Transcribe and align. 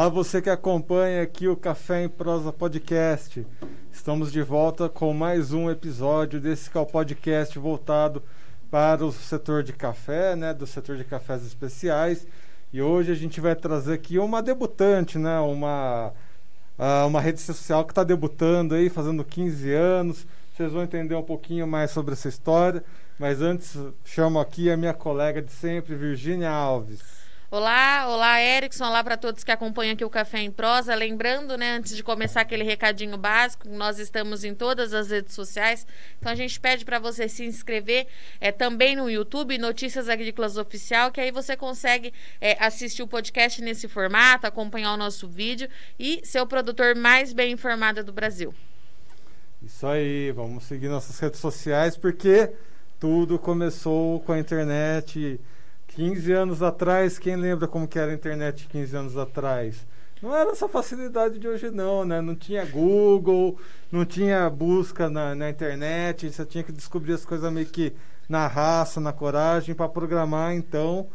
Olá, 0.00 0.08
você 0.08 0.40
que 0.40 0.48
acompanha 0.48 1.22
aqui 1.22 1.46
o 1.46 1.54
Café 1.54 2.04
em 2.04 2.08
Prosa 2.08 2.50
Podcast. 2.50 3.46
Estamos 3.92 4.32
de 4.32 4.40
volta 4.40 4.88
com 4.88 5.12
mais 5.12 5.52
um 5.52 5.70
episódio 5.70 6.40
desse 6.40 6.70
que 6.70 6.78
é 6.78 6.80
o 6.80 6.86
podcast 6.86 7.58
voltado 7.58 8.22
para 8.70 9.04
o 9.04 9.12
setor 9.12 9.62
de 9.62 9.74
café, 9.74 10.34
né, 10.34 10.54
do 10.54 10.66
setor 10.66 10.96
de 10.96 11.04
cafés 11.04 11.44
especiais. 11.44 12.26
E 12.72 12.80
hoje 12.80 13.12
a 13.12 13.14
gente 13.14 13.42
vai 13.42 13.54
trazer 13.54 13.92
aqui 13.92 14.18
uma 14.18 14.42
debutante, 14.42 15.18
né, 15.18 15.38
uma 15.38 16.14
uh, 16.78 17.06
uma 17.06 17.20
rede 17.20 17.42
social 17.42 17.84
que 17.84 17.92
está 17.92 18.02
debutando 18.02 18.74
aí, 18.74 18.88
fazendo 18.88 19.22
15 19.22 19.70
anos. 19.70 20.26
Vocês 20.56 20.72
vão 20.72 20.82
entender 20.82 21.14
um 21.14 21.22
pouquinho 21.22 21.66
mais 21.66 21.90
sobre 21.90 22.14
essa 22.14 22.30
história. 22.30 22.82
Mas 23.18 23.42
antes, 23.42 23.76
chamo 24.02 24.40
aqui 24.40 24.70
a 24.70 24.78
minha 24.78 24.94
colega 24.94 25.42
de 25.42 25.52
sempre, 25.52 25.94
Virgínia 25.94 26.48
Alves. 26.48 27.19
Olá, 27.52 28.06
olá 28.06 28.40
Erickson, 28.40 28.84
olá 28.84 29.02
para 29.02 29.16
todos 29.16 29.42
que 29.42 29.50
acompanham 29.50 29.94
aqui 29.94 30.04
o 30.04 30.08
Café 30.08 30.38
em 30.38 30.52
Prosa. 30.52 30.94
Lembrando, 30.94 31.58
né, 31.58 31.72
antes 31.72 31.96
de 31.96 32.02
começar 32.04 32.42
aquele 32.42 32.62
recadinho 32.62 33.16
básico, 33.18 33.68
nós 33.68 33.98
estamos 33.98 34.44
em 34.44 34.54
todas 34.54 34.94
as 34.94 35.10
redes 35.10 35.34
sociais, 35.34 35.84
então 36.16 36.30
a 36.30 36.36
gente 36.36 36.60
pede 36.60 36.84
para 36.84 37.00
você 37.00 37.28
se 37.28 37.44
inscrever 37.44 38.06
é, 38.40 38.52
também 38.52 38.94
no 38.94 39.10
YouTube, 39.10 39.58
Notícias 39.58 40.08
Agrícolas 40.08 40.56
Oficial, 40.56 41.10
que 41.10 41.20
aí 41.20 41.32
você 41.32 41.56
consegue 41.56 42.14
é, 42.40 42.56
assistir 42.64 43.02
o 43.02 43.08
podcast 43.08 43.60
nesse 43.60 43.88
formato, 43.88 44.46
acompanhar 44.46 44.94
o 44.94 44.96
nosso 44.96 45.26
vídeo 45.26 45.68
e 45.98 46.20
ser 46.22 46.40
o 46.40 46.46
produtor 46.46 46.94
mais 46.94 47.32
bem 47.32 47.50
informado 47.50 48.04
do 48.04 48.12
Brasil. 48.12 48.54
Isso 49.60 49.88
aí, 49.88 50.30
vamos 50.30 50.62
seguir 50.62 50.86
nossas 50.86 51.18
redes 51.18 51.40
sociais 51.40 51.96
porque 51.96 52.52
tudo 53.00 53.40
começou 53.40 54.20
com 54.20 54.30
a 54.30 54.38
internet 54.38 55.40
15 55.94 56.32
anos 56.32 56.62
atrás, 56.62 57.18
quem 57.18 57.36
lembra 57.36 57.66
como 57.66 57.86
que 57.86 57.98
era 57.98 58.10
a 58.10 58.14
internet 58.14 58.66
15 58.68 58.96
anos 58.96 59.16
atrás? 59.16 59.86
Não 60.22 60.36
era 60.36 60.50
essa 60.50 60.68
facilidade 60.68 61.38
de 61.38 61.48
hoje 61.48 61.70
não, 61.70 62.04
né? 62.04 62.20
Não 62.20 62.34
tinha 62.34 62.64
Google, 62.64 63.58
não 63.90 64.04
tinha 64.04 64.48
busca 64.50 65.08
na, 65.08 65.34
na 65.34 65.48
internet, 65.48 66.30
você 66.30 66.44
tinha 66.44 66.62
que 66.62 66.72
descobrir 66.72 67.14
as 67.14 67.24
coisas 67.24 67.50
meio 67.52 67.66
que 67.66 67.92
na 68.28 68.46
raça, 68.46 69.00
na 69.00 69.12
coragem 69.12 69.74
para 69.74 69.88
programar, 69.88 70.54
então 70.54 71.08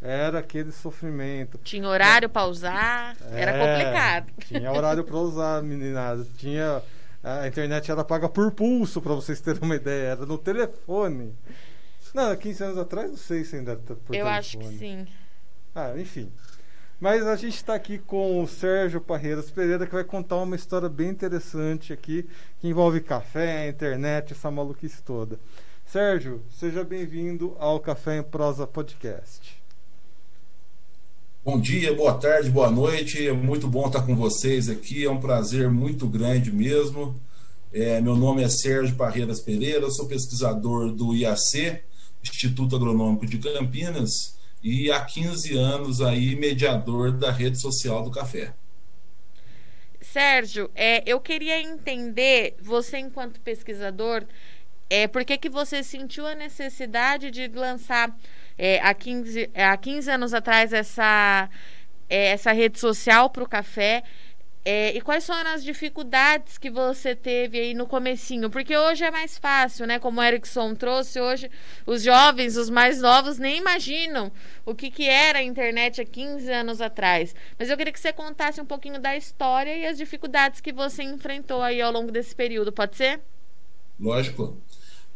era 0.00 0.38
aquele 0.38 0.72
sofrimento. 0.72 1.58
Tinha 1.62 1.88
horário 1.88 2.28
para 2.28 2.46
usar, 2.46 3.16
é, 3.32 3.40
era 3.40 3.52
complicado. 3.52 4.26
Tinha 4.46 4.72
horário 4.72 5.04
para 5.04 5.16
usar, 5.16 5.62
meninada. 5.62 6.26
Tinha 6.38 6.82
a 7.22 7.46
internet 7.46 7.90
era 7.90 8.02
paga 8.02 8.28
por 8.28 8.50
pulso, 8.50 9.00
para 9.00 9.14
vocês 9.14 9.40
terem 9.40 9.62
uma 9.62 9.76
ideia, 9.76 10.08
era 10.08 10.26
no 10.26 10.36
telefone. 10.36 11.32
Não, 12.14 12.36
15 12.36 12.64
anos 12.64 12.78
atrás, 12.78 13.10
não 13.10 13.16
sei 13.16 13.44
se 13.44 13.56
ainda 13.56 13.72
está 13.72 13.94
por 13.94 14.14
Eu 14.14 14.24
telefone. 14.24 14.36
acho 14.38 14.58
que 14.58 14.78
sim. 14.78 15.06
Ah, 15.74 15.94
enfim. 15.96 16.30
Mas 17.00 17.26
a 17.26 17.34
gente 17.34 17.56
está 17.56 17.74
aqui 17.74 17.98
com 17.98 18.42
o 18.42 18.46
Sérgio 18.46 19.00
Parreiras 19.00 19.50
Pereira, 19.50 19.86
que 19.86 19.92
vai 19.94 20.04
contar 20.04 20.36
uma 20.36 20.54
história 20.54 20.88
bem 20.88 21.08
interessante 21.08 21.92
aqui, 21.92 22.28
que 22.60 22.68
envolve 22.68 23.00
café, 23.00 23.68
internet, 23.68 24.32
essa 24.32 24.50
maluquice 24.50 25.02
toda. 25.02 25.38
Sérgio, 25.86 26.42
seja 26.50 26.84
bem-vindo 26.84 27.56
ao 27.58 27.80
Café 27.80 28.18
em 28.18 28.22
Prosa 28.22 28.66
Podcast. 28.66 29.60
Bom 31.44 31.60
dia, 31.60 31.92
boa 31.92 32.14
tarde, 32.14 32.48
boa 32.50 32.70
noite. 32.70 33.26
É 33.26 33.32
muito 33.32 33.66
bom 33.66 33.86
estar 33.88 34.02
com 34.06 34.14
vocês 34.14 34.68
aqui. 34.68 35.04
É 35.04 35.10
um 35.10 35.18
prazer 35.18 35.68
muito 35.68 36.06
grande 36.06 36.52
mesmo. 36.52 37.20
É, 37.72 38.00
meu 38.00 38.14
nome 38.14 38.42
é 38.44 38.48
Sérgio 38.48 38.94
Parreiras 38.94 39.40
Pereira, 39.40 39.90
sou 39.90 40.06
pesquisador 40.06 40.92
do 40.92 41.14
IAC, 41.16 41.80
Instituto 42.22 42.76
Agronômico 42.76 43.26
de 43.26 43.38
Campinas, 43.38 44.38
e 44.62 44.90
há 44.90 45.04
15 45.04 45.56
anos 45.56 46.00
aí 46.00 46.36
mediador 46.36 47.10
da 47.12 47.30
rede 47.30 47.58
social 47.58 48.02
do 48.04 48.10
café. 48.10 48.54
Sérgio, 50.00 50.70
é, 50.74 51.02
eu 51.06 51.20
queria 51.20 51.60
entender, 51.60 52.56
você 52.60 52.98
enquanto 52.98 53.40
pesquisador, 53.40 54.24
é, 54.88 55.08
por 55.08 55.24
que, 55.24 55.38
que 55.38 55.48
você 55.48 55.82
sentiu 55.82 56.26
a 56.26 56.34
necessidade 56.34 57.30
de 57.30 57.48
lançar 57.48 58.14
é, 58.58 58.78
há, 58.80 58.92
15, 58.92 59.50
há 59.54 59.76
15 59.76 60.10
anos 60.10 60.34
atrás 60.34 60.72
essa, 60.72 61.48
é, 62.08 62.32
essa 62.32 62.52
rede 62.52 62.78
social 62.78 63.30
para 63.30 63.42
o 63.42 63.48
café 63.48 64.04
é, 64.64 64.96
e 64.96 65.00
quais 65.00 65.26
foram 65.26 65.50
as 65.50 65.64
dificuldades 65.64 66.56
que 66.56 66.70
você 66.70 67.16
teve 67.16 67.58
aí 67.58 67.74
no 67.74 67.84
comecinho? 67.84 68.48
Porque 68.48 68.76
hoje 68.76 69.02
é 69.02 69.10
mais 69.10 69.36
fácil, 69.36 69.88
né? 69.88 69.98
Como 69.98 70.20
o 70.20 70.22
Erickson 70.22 70.72
trouxe, 70.76 71.20
hoje 71.20 71.50
os 71.84 72.02
jovens, 72.02 72.56
os 72.56 72.70
mais 72.70 73.00
novos, 73.00 73.38
nem 73.38 73.58
imaginam 73.58 74.30
o 74.64 74.72
que, 74.72 74.88
que 74.88 75.08
era 75.08 75.40
a 75.40 75.42
internet 75.42 76.00
há 76.00 76.04
15 76.04 76.52
anos 76.52 76.80
atrás. 76.80 77.34
Mas 77.58 77.70
eu 77.70 77.76
queria 77.76 77.92
que 77.92 77.98
você 77.98 78.12
contasse 78.12 78.60
um 78.60 78.64
pouquinho 78.64 79.00
da 79.00 79.16
história 79.16 79.76
e 79.76 79.84
as 79.84 79.98
dificuldades 79.98 80.60
que 80.60 80.72
você 80.72 81.02
enfrentou 81.02 81.60
aí 81.60 81.82
ao 81.82 81.92
longo 81.92 82.12
desse 82.12 82.32
período, 82.32 82.70
pode 82.70 82.96
ser? 82.96 83.20
Lógico. 83.98 84.56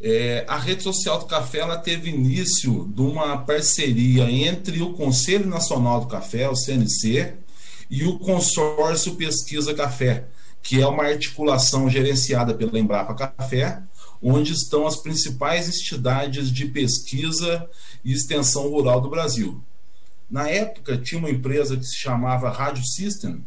É, 0.01 0.45
a 0.49 0.59
rede 0.59 0.83
social 0.83 1.21
do 1.21 1.27
café 1.27 1.59
ela 1.59 1.79
teve 1.79 2.11
início 2.11 2.87
de 2.93 3.01
uma 3.01 3.39
parceria 3.39 4.29
entre 4.29 4.83
o 4.83 4.93
Conselho 4.93 5.47
Nacional 5.47 6.01
do 6.01 6.09
Café, 6.09 6.49
o 6.49 6.57
CNC, 6.57 7.46
e 7.91 8.05
o 8.05 8.19
consórcio 8.19 9.15
Pesquisa 9.15 9.75
Café, 9.75 10.27
que 10.63 10.81
é 10.81 10.87
uma 10.87 11.05
articulação 11.05 11.89
gerenciada 11.89 12.53
pela 12.55 12.79
Embrapa 12.79 13.15
Café, 13.15 13.83
onde 14.23 14.53
estão 14.53 14.87
as 14.87 14.97
principais 14.97 15.69
entidades 15.69 16.51
de 16.51 16.67
pesquisa 16.67 17.69
e 18.05 18.13
extensão 18.13 18.69
rural 18.69 19.01
do 19.01 19.11
Brasil. 19.11 19.63
Na 20.29 20.49
época, 20.49 20.97
tinha 20.97 21.19
uma 21.19 21.31
empresa 21.31 21.77
que 21.77 21.85
se 21.85 21.97
chamava 21.97 22.51
Radio 22.51 22.85
System, 22.85 23.45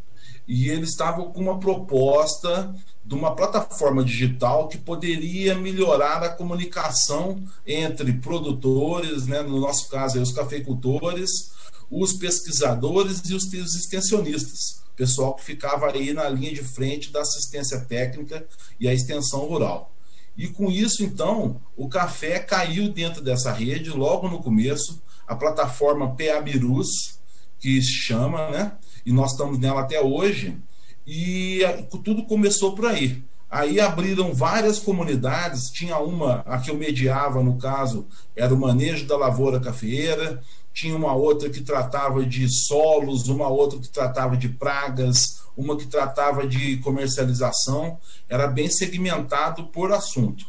e 0.47 0.69
eles 0.69 0.89
estavam 0.89 1.31
com 1.31 1.41
uma 1.41 1.59
proposta 1.59 2.73
de 3.05 3.13
uma 3.13 3.35
plataforma 3.35 4.03
digital 4.03 4.67
que 4.67 4.77
poderia 4.77 5.55
melhorar 5.55 6.23
a 6.23 6.29
comunicação 6.29 7.43
entre 7.67 8.13
produtores, 8.13 9.27
né, 9.27 9.41
no 9.41 9.59
nosso 9.59 9.89
caso, 9.89 10.17
aí, 10.17 10.23
os 10.23 10.31
cafeicultores, 10.31 11.51
os 11.89 12.13
pesquisadores 12.13 13.21
e 13.29 13.33
os 13.33 13.51
extensionistas, 13.53 14.81
pessoal 14.95 15.33
que 15.33 15.43
ficava 15.43 15.89
aí 15.91 16.13
na 16.13 16.27
linha 16.29 16.53
de 16.53 16.63
frente 16.63 17.11
da 17.11 17.21
assistência 17.21 17.79
técnica 17.79 18.45
e 18.79 18.87
a 18.87 18.93
extensão 18.93 19.45
rural. 19.45 19.93
E 20.37 20.47
com 20.47 20.71
isso, 20.71 21.03
então, 21.03 21.61
o 21.75 21.89
café 21.89 22.39
caiu 22.39 22.89
dentro 22.89 23.21
dessa 23.21 23.51
rede 23.51 23.89
logo 23.89 24.29
no 24.29 24.41
começo, 24.41 25.01
a 25.27 25.35
plataforma 25.35 26.15
PABirus, 26.15 27.19
que 27.59 27.81
se 27.81 27.91
chama, 27.91 28.49
né? 28.49 28.71
E 29.05 29.11
nós 29.11 29.31
estamos 29.31 29.59
nela 29.59 29.81
até 29.81 30.01
hoje, 30.01 30.57
e 31.05 31.61
tudo 32.03 32.23
começou 32.23 32.73
por 32.73 32.85
aí. 32.85 33.23
Aí 33.49 33.79
abriram 33.79 34.31
várias 34.31 34.77
comunidades, 34.77 35.71
tinha 35.71 35.97
uma, 35.97 36.41
a 36.45 36.59
que 36.59 36.69
eu 36.69 36.77
mediava, 36.77 37.41
no 37.41 37.57
caso, 37.57 38.07
era 38.35 38.53
o 38.53 38.59
manejo 38.59 39.07
da 39.07 39.17
lavoura 39.17 39.59
cafeeira, 39.59 40.41
tinha 40.73 40.95
uma 40.95 41.13
outra 41.13 41.49
que 41.49 41.61
tratava 41.61 42.25
de 42.25 42.47
solos, 42.49 43.27
uma 43.27 43.47
outra 43.47 43.79
que 43.79 43.89
tratava 43.89 44.37
de 44.37 44.49
pragas, 44.49 45.41
uma 45.57 45.75
que 45.75 45.85
tratava 45.85 46.47
de 46.47 46.77
comercialização, 46.77 47.99
era 48.29 48.47
bem 48.47 48.69
segmentado 48.69 49.65
por 49.65 49.91
assunto. 49.91 50.45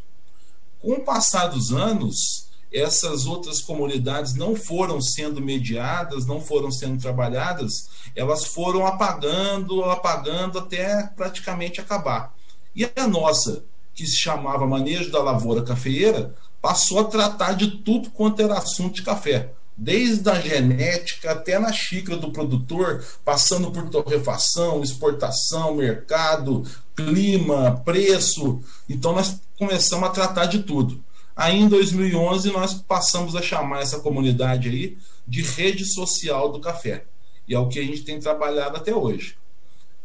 Com 0.80 0.92
o 0.92 1.04
passar 1.04 1.48
dos 1.48 1.72
anos, 1.72 2.48
essas 2.72 3.26
outras 3.26 3.60
comunidades 3.60 4.34
não 4.34 4.54
foram 4.54 5.00
sendo 5.00 5.40
mediadas, 5.40 6.26
não 6.26 6.40
foram 6.40 6.70
sendo 6.70 7.00
trabalhadas, 7.00 7.88
elas 8.14 8.44
foram 8.44 8.86
apagando, 8.86 9.82
apagando 9.84 10.58
até 10.58 11.02
praticamente 11.16 11.80
acabar. 11.80 12.32
E 12.74 12.84
a 12.84 13.06
nossa, 13.08 13.64
que 13.92 14.06
se 14.06 14.16
chamava 14.16 14.66
Manejo 14.66 15.10
da 15.10 15.20
Lavoura 15.20 15.62
Cafeeira, 15.62 16.34
passou 16.62 17.00
a 17.00 17.04
tratar 17.04 17.54
de 17.54 17.78
tudo 17.78 18.10
quanto 18.10 18.40
era 18.40 18.56
assunto 18.56 18.94
de 18.94 19.02
café 19.02 19.52
desde 19.80 20.28
a 20.28 20.38
genética 20.38 21.32
até 21.32 21.58
na 21.58 21.72
xícara 21.72 22.18
do 22.18 22.30
produtor, 22.30 23.02
passando 23.24 23.70
por 23.70 23.88
torrefação, 23.88 24.82
exportação, 24.82 25.74
mercado, 25.74 26.66
clima, 26.94 27.80
preço. 27.82 28.60
Então 28.86 29.14
nós 29.14 29.40
começamos 29.58 30.06
a 30.06 30.12
tratar 30.12 30.44
de 30.44 30.62
tudo. 30.64 31.02
Aí 31.34 31.58
em 31.58 31.66
2011 31.66 32.52
nós 32.52 32.74
passamos 32.74 33.34
a 33.34 33.40
chamar 33.40 33.80
essa 33.80 34.00
comunidade 34.00 34.68
aí 34.68 34.98
de 35.26 35.40
rede 35.40 35.86
social 35.86 36.52
do 36.52 36.60
café. 36.60 37.04
E 37.48 37.54
é 37.54 37.58
o 37.58 37.68
que 37.68 37.78
a 37.78 37.82
gente 37.82 38.02
tem 38.02 38.20
trabalhado 38.20 38.76
até 38.76 38.94
hoje. 38.94 39.38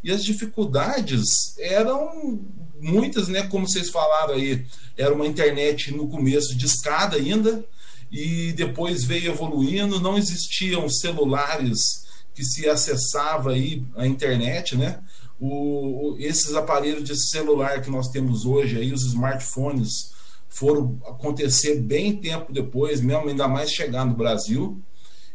E 0.01 0.09
as 0.09 0.23
dificuldades 0.23 1.57
eram 1.59 2.39
muitas, 2.79 3.27
né? 3.27 3.43
Como 3.43 3.67
vocês 3.67 3.89
falaram 3.89 4.35
aí, 4.35 4.65
era 4.97 5.13
uma 5.13 5.27
internet 5.27 5.91
no 5.91 6.07
começo 6.07 6.55
de 6.55 6.65
escada 6.65 7.17
ainda, 7.17 7.65
e 8.15 8.53
depois 8.53 9.03
veio 9.03 9.33
evoluindo, 9.33 9.99
não 9.99 10.17
existiam 10.17 10.87
celulares 10.87 12.05
que 12.33 12.45
se 12.45 12.65
acessava 12.65 13.51
aí 13.51 13.83
a 13.93 14.07
internet, 14.07 14.77
né? 14.77 15.01
O, 15.37 16.15
esses 16.17 16.55
aparelhos 16.55 17.03
de 17.03 17.13
celular 17.13 17.81
que 17.81 17.89
nós 17.89 18.07
temos 18.07 18.45
hoje 18.45 18.77
aí, 18.77 18.93
os 18.93 19.03
smartphones, 19.03 20.13
foram 20.47 20.97
acontecer 21.05 21.81
bem 21.81 22.15
tempo 22.15 22.53
depois, 22.53 23.01
mesmo 23.01 23.27
ainda 23.27 23.49
mais 23.49 23.69
chegar 23.69 24.05
no 24.05 24.13
Brasil. 24.13 24.81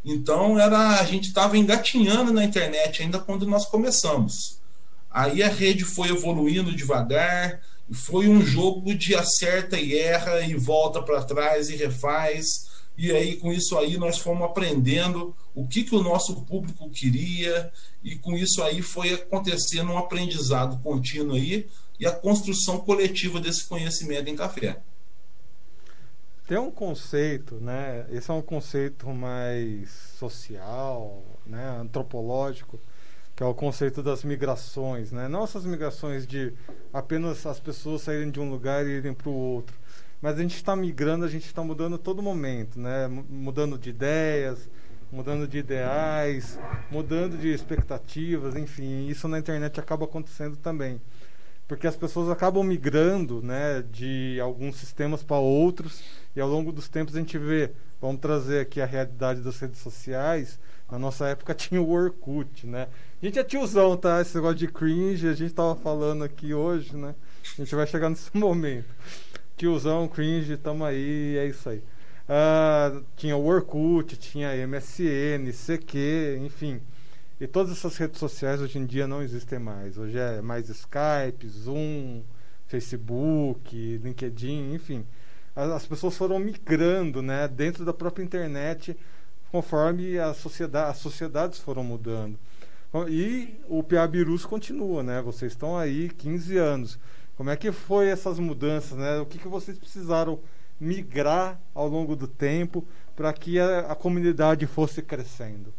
Então 0.03 0.59
era 0.59 0.99
a 0.99 1.05
gente 1.05 1.29
estava 1.29 1.59
engatinhando 1.59 2.33
na 2.33 2.45
internet 2.45 3.03
ainda 3.03 3.19
quando 3.19 3.47
nós 3.47 3.67
começamos. 3.67 4.59
Aí 5.11 5.43
a 5.43 5.49
rede 5.49 5.85
foi 5.85 6.09
evoluindo 6.09 6.75
devagar, 6.75 7.61
foi 7.93 8.27
um 8.27 8.41
jogo 8.41 8.95
de 8.95 9.15
acerta 9.15 9.79
e 9.79 9.99
erra 9.99 10.41
e 10.41 10.55
volta 10.55 11.03
para 11.03 11.23
trás 11.23 11.69
e 11.69 11.77
refaz. 11.77 12.70
E 13.03 13.11
aí 13.13 13.37
com 13.37 13.51
isso 13.51 13.79
aí 13.79 13.97
nós 13.97 14.19
fomos 14.19 14.43
aprendendo 14.43 15.35
o 15.55 15.67
que, 15.67 15.85
que 15.85 15.95
o 15.95 16.03
nosso 16.03 16.43
público 16.43 16.91
queria 16.91 17.73
e 18.05 18.15
com 18.15 18.37
isso 18.37 18.63
aí 18.63 18.83
foi 18.83 19.15
acontecendo 19.15 19.91
um 19.91 19.97
aprendizado 19.97 20.79
contínuo 20.83 21.35
aí 21.35 21.67
e 21.99 22.07
a 22.07 22.13
construção 22.13 22.79
coletiva 22.79 23.41
desse 23.41 23.67
conhecimento 23.67 24.29
em 24.29 24.37
café. 24.37 24.83
Tem 26.47 26.59
um 26.59 26.71
conceito, 26.71 27.55
né? 27.55 28.05
Esse 28.11 28.31
é 28.31 28.35
um 28.35 28.43
conceito 28.43 29.09
mais 29.09 29.89
social, 30.19 31.25
né? 31.47 31.79
antropológico, 31.81 32.79
que 33.35 33.43
é 33.43 33.47
o 33.47 33.55
conceito 33.55 34.03
das 34.03 34.25
migrações, 34.25 35.11
né? 35.11 35.27
Não 35.27 35.43
essas 35.43 35.65
migrações 35.65 36.27
de 36.27 36.53
apenas 36.93 37.47
as 37.47 37.59
pessoas 37.59 38.03
saírem 38.03 38.31
de 38.31 38.41
um 38.41 38.51
lugar 38.51 38.87
e 38.87 38.91
irem 38.91 39.15
para 39.15 39.31
o 39.31 39.35
outro, 39.35 39.80
mas 40.21 40.39
a 40.39 40.43
gente 40.43 40.57
está 40.57 40.77
migrando, 40.77 41.25
a 41.25 41.29
gente 41.29 41.47
está 41.47 41.63
mudando 41.63 41.97
todo 41.97 42.23
momento, 42.23 42.79
né? 42.79 43.09
Mudando 43.09 43.79
de 43.79 43.91
ideias, 43.91 44.69
mudando 45.11 45.47
de 45.47 45.59
ideais, 45.59 46.59
mudando 46.91 47.37
de 47.37 47.49
expectativas, 47.49 48.55
enfim, 48.55 49.09
isso 49.09 49.27
na 49.27 49.39
internet 49.39 49.81
acaba 49.81 50.05
acontecendo 50.05 50.57
também. 50.57 51.01
Porque 51.67 51.87
as 51.87 51.97
pessoas 51.97 52.29
acabam 52.29 52.65
migrando 52.65 53.41
né, 53.43 53.83
de 53.91 54.39
alguns 54.41 54.77
sistemas 54.77 55.23
para 55.23 55.39
outros, 55.39 56.03
e 56.35 56.41
ao 56.41 56.49
longo 56.49 56.73
dos 56.73 56.89
tempos 56.89 57.15
a 57.15 57.19
gente 57.19 57.39
vê, 57.39 57.73
vamos 58.01 58.21
trazer 58.21 58.61
aqui 58.61 58.81
a 58.81 58.87
realidade 58.87 59.41
das 59.41 59.59
redes 59.59 59.81
sociais, 59.81 60.59
na 60.91 60.99
nossa 60.99 61.29
época 61.29 61.55
tinha 61.55 61.81
o 61.81 61.91
Orkut, 61.91 62.67
né? 62.67 62.89
A 63.23 63.27
gente 63.27 63.39
é 63.39 63.45
tiozão, 63.45 63.97
tá? 63.97 64.21
Esse 64.21 64.35
negócio 64.35 64.57
de 64.57 64.67
cringe, 64.67 65.29
a 65.29 65.35
gente 65.35 65.55
tava 65.55 65.77
falando 65.77 66.25
aqui 66.25 66.53
hoje, 66.53 66.97
né? 66.97 67.15
A 67.57 67.63
gente 67.63 67.75
vai 67.75 67.87
chegar 67.87 68.11
nesse 68.11 68.31
momento. 68.37 68.89
Tiozão, 69.61 70.09
cringe, 70.09 70.57
tamo 70.57 70.87
aí, 70.87 71.37
é 71.37 71.45
isso 71.45 71.69
aí. 71.69 71.83
Uh, 72.27 73.05
tinha 73.15 73.37
o 73.37 73.45
Orkut, 73.45 74.17
tinha 74.17 74.57
MSN, 74.67 75.53
CQ, 75.53 76.41
enfim. 76.43 76.81
E 77.39 77.47
todas 77.47 77.71
essas 77.73 77.95
redes 77.99 78.19
sociais 78.19 78.63
hoje 78.63 78.79
em 78.79 78.87
dia 78.87 79.07
não 79.07 79.21
existem 79.21 79.59
mais. 79.59 79.99
Hoje 79.99 80.17
é 80.17 80.41
mais 80.41 80.71
Skype, 80.71 81.47
Zoom, 81.47 82.23
Facebook, 82.69 83.99
LinkedIn, 84.03 84.73
enfim. 84.73 85.05
As, 85.55 85.69
as 85.73 85.87
pessoas 85.87 86.17
foram 86.17 86.39
migrando 86.39 87.21
né, 87.21 87.47
dentro 87.47 87.85
da 87.85 87.93
própria 87.93 88.25
internet 88.25 88.97
conforme 89.53 90.19
a 90.19 90.33
sociedade, 90.33 90.91
as 90.93 90.97
sociedades 90.97 91.59
foram 91.59 91.85
mudando. 91.85 92.39
E 93.11 93.61
o 93.69 93.83
Piabirus 93.83 94.47
continua, 94.47 95.03
né? 95.03 95.21
Vocês 95.21 95.53
estão 95.53 95.77
aí 95.77 96.09
15 96.09 96.57
anos. 96.57 96.99
Como 97.37 97.51
é 97.51 97.57
que 97.57 97.73
foi 97.73 98.09
essas 98.09 98.39
mudanças, 98.39 98.99
né? 98.99 99.19
O 99.19 99.27
que, 99.27 99.39
que 99.39 99.49
vocês 99.49 99.79
precisaram 99.79 100.39
migrar 100.81 101.61
ao 101.75 101.87
longo 101.87 102.17
do 102.17 102.27
tempo 102.27 102.87
para 103.15 103.33
que 103.33 103.59
a, 103.59 103.81
a, 103.81 103.95
comunidade 103.95 104.67
fosse 104.67 105.03
crescendo? 105.03 105.73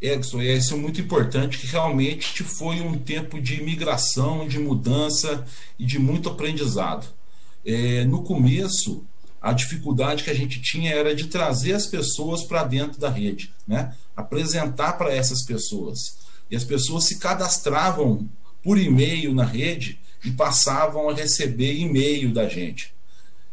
Edson, 0.00 0.40
isso 0.40 0.74
é 0.74 0.76
muito 0.76 1.00
importante, 1.00 1.58
que 1.58 1.66
realmente 1.66 2.42
foi 2.42 2.80
um 2.80 2.98
tempo 2.98 3.40
de 3.40 3.62
migração, 3.62 4.48
de 4.48 4.58
mudança 4.58 5.44
e 5.78 5.84
de 5.84 5.98
muito 5.98 6.28
aprendizado. 6.28 7.06
É, 7.64 8.04
no 8.04 8.22
começo, 8.22 9.04
a 9.40 9.52
dificuldade 9.52 10.24
que 10.24 10.30
a 10.30 10.34
gente 10.34 10.60
tinha 10.60 10.92
era 10.92 11.14
de 11.14 11.26
trazer 11.26 11.72
as 11.72 11.86
pessoas 11.86 12.44
para 12.44 12.64
dentro 12.64 13.00
da 13.00 13.08
rede, 13.08 13.52
né? 13.66 13.94
apresentar 14.14 14.94
para 14.94 15.14
essas 15.14 15.44
pessoas. 15.44 16.18
E 16.50 16.56
as 16.56 16.64
pessoas 16.64 17.04
se 17.04 17.18
cadastravam 17.18 18.28
por 18.62 18.78
e-mail 18.78 19.34
na 19.34 19.44
rede 19.44 19.98
e 20.24 20.30
passavam 20.30 21.08
a 21.08 21.14
receber 21.14 21.74
e-mail 21.74 22.32
da 22.32 22.48
gente. 22.48 22.92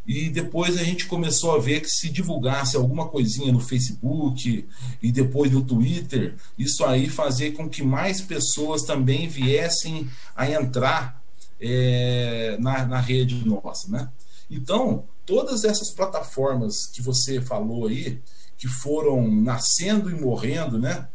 E 0.08 0.30
depois 0.30 0.78
a 0.78 0.84
gente 0.84 1.06
começou 1.06 1.54
a 1.54 1.60
ver 1.60 1.82
que 1.82 1.90
se 1.90 2.10
divulgasse 2.10 2.78
alguma 2.78 3.10
coisinha 3.10 3.52
no 3.52 3.60
Facebook 3.60 4.66
e 5.04 5.12
depois 5.12 5.52
no 5.52 5.62
Twitter, 5.62 6.36
isso 6.58 6.86
aí 6.86 7.10
fazia 7.10 7.52
com 7.52 7.68
que 7.68 7.84
mais 7.84 8.22
pessoas 8.22 8.84
também 8.84 9.28
viessem 9.28 10.10
a 10.34 10.50
entrar 10.50 11.22
é, 11.60 12.56
na, 12.60 12.86
na 12.86 13.02
rede 13.02 13.46
nossa, 13.46 13.90
né? 13.90 14.10
Então, 14.50 15.04
todas 15.26 15.66
essas 15.66 15.92
plataformas 15.92 16.86
que 16.86 17.02
você 17.02 17.42
falou 17.42 17.88
aí, 17.88 18.22
que 18.58 18.68
foram 18.68 19.30
nascendo 19.30 20.10
e 20.10 20.16
morrendo, 20.16 20.80
né? 20.80 21.08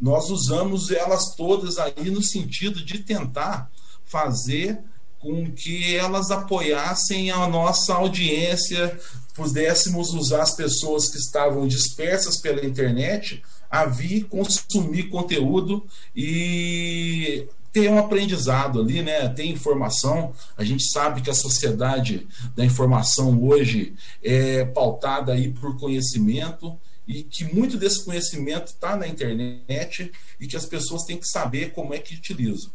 Nós 0.00 0.30
usamos 0.30 0.90
elas 0.90 1.34
todas 1.34 1.78
aí 1.78 2.10
no 2.10 2.22
sentido 2.22 2.84
de 2.84 2.98
tentar 3.00 3.70
fazer 4.04 4.80
com 5.18 5.52
que 5.52 5.94
elas 5.94 6.30
apoiassem 6.30 7.30
a 7.30 7.46
nossa 7.46 7.92
audiência, 7.94 8.98
pudéssemos 9.34 10.14
usar 10.14 10.42
as 10.42 10.56
pessoas 10.56 11.10
que 11.10 11.18
estavam 11.18 11.68
dispersas 11.68 12.38
pela 12.38 12.64
internet 12.64 13.42
a 13.70 13.84
vir 13.84 14.24
consumir 14.24 15.04
conteúdo 15.10 15.86
e 16.16 17.46
ter 17.72 17.90
um 17.90 17.98
aprendizado 17.98 18.80
ali, 18.80 19.02
né? 19.02 19.28
Ter 19.28 19.44
informação. 19.44 20.32
A 20.56 20.64
gente 20.64 20.84
sabe 20.90 21.22
que 21.22 21.30
a 21.30 21.34
sociedade 21.34 22.26
da 22.56 22.64
informação 22.64 23.42
hoje 23.42 23.94
é 24.22 24.64
pautada 24.64 25.32
aí 25.32 25.52
por 25.52 25.78
conhecimento 25.78 26.78
e 27.06 27.22
que 27.22 27.44
muito 27.44 27.76
desse 27.76 28.04
conhecimento 28.04 28.68
está 28.68 28.96
na 28.96 29.06
internet 29.06 30.12
e 30.38 30.46
que 30.46 30.56
as 30.56 30.66
pessoas 30.66 31.04
têm 31.04 31.16
que 31.16 31.26
saber 31.26 31.72
como 31.72 31.94
é 31.94 31.98
que 31.98 32.14
utilizam. 32.14 32.70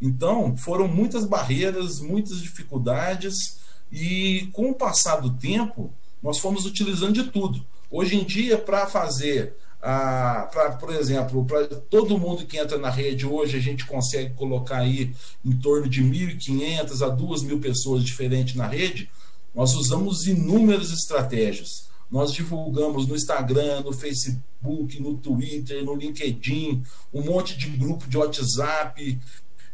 Então, 0.00 0.56
foram 0.56 0.88
muitas 0.88 1.24
barreiras, 1.24 2.00
muitas 2.00 2.40
dificuldades 2.40 3.58
e 3.92 4.48
com 4.52 4.70
o 4.70 4.74
passar 4.74 5.16
do 5.16 5.30
tempo, 5.34 5.92
nós 6.22 6.38
fomos 6.38 6.64
utilizando 6.64 7.12
de 7.12 7.24
tudo. 7.24 7.64
Hoje 7.90 8.16
em 8.16 8.24
dia, 8.24 8.56
para 8.56 8.86
fazer 8.86 9.54
ah, 9.82 10.46
pra, 10.52 10.72
por 10.72 10.94
exemplo, 10.94 11.44
para 11.44 11.66
todo 11.66 12.18
mundo 12.18 12.44
que 12.44 12.58
entra 12.58 12.76
na 12.76 12.90
rede 12.90 13.26
hoje, 13.26 13.56
a 13.56 13.60
gente 13.60 13.86
consegue 13.86 14.34
colocar 14.34 14.78
aí 14.78 15.14
em 15.44 15.52
torno 15.52 15.88
de 15.88 16.02
1.500 16.02 17.02
a 17.02 17.16
2.000 17.16 17.60
pessoas 17.60 18.04
diferentes 18.04 18.54
na 18.54 18.66
rede. 18.66 19.08
Nós 19.54 19.74
usamos 19.74 20.26
inúmeras 20.26 20.90
estratégias. 20.90 21.88
Nós 22.10 22.32
divulgamos 22.32 23.06
no 23.06 23.16
Instagram, 23.16 23.80
no 23.80 23.92
Facebook, 23.92 25.00
no 25.00 25.16
Twitter, 25.16 25.82
no 25.82 25.94
LinkedIn, 25.94 26.82
um 27.12 27.22
monte 27.22 27.56
de 27.56 27.68
grupo 27.68 28.06
de 28.06 28.18
WhatsApp. 28.18 29.18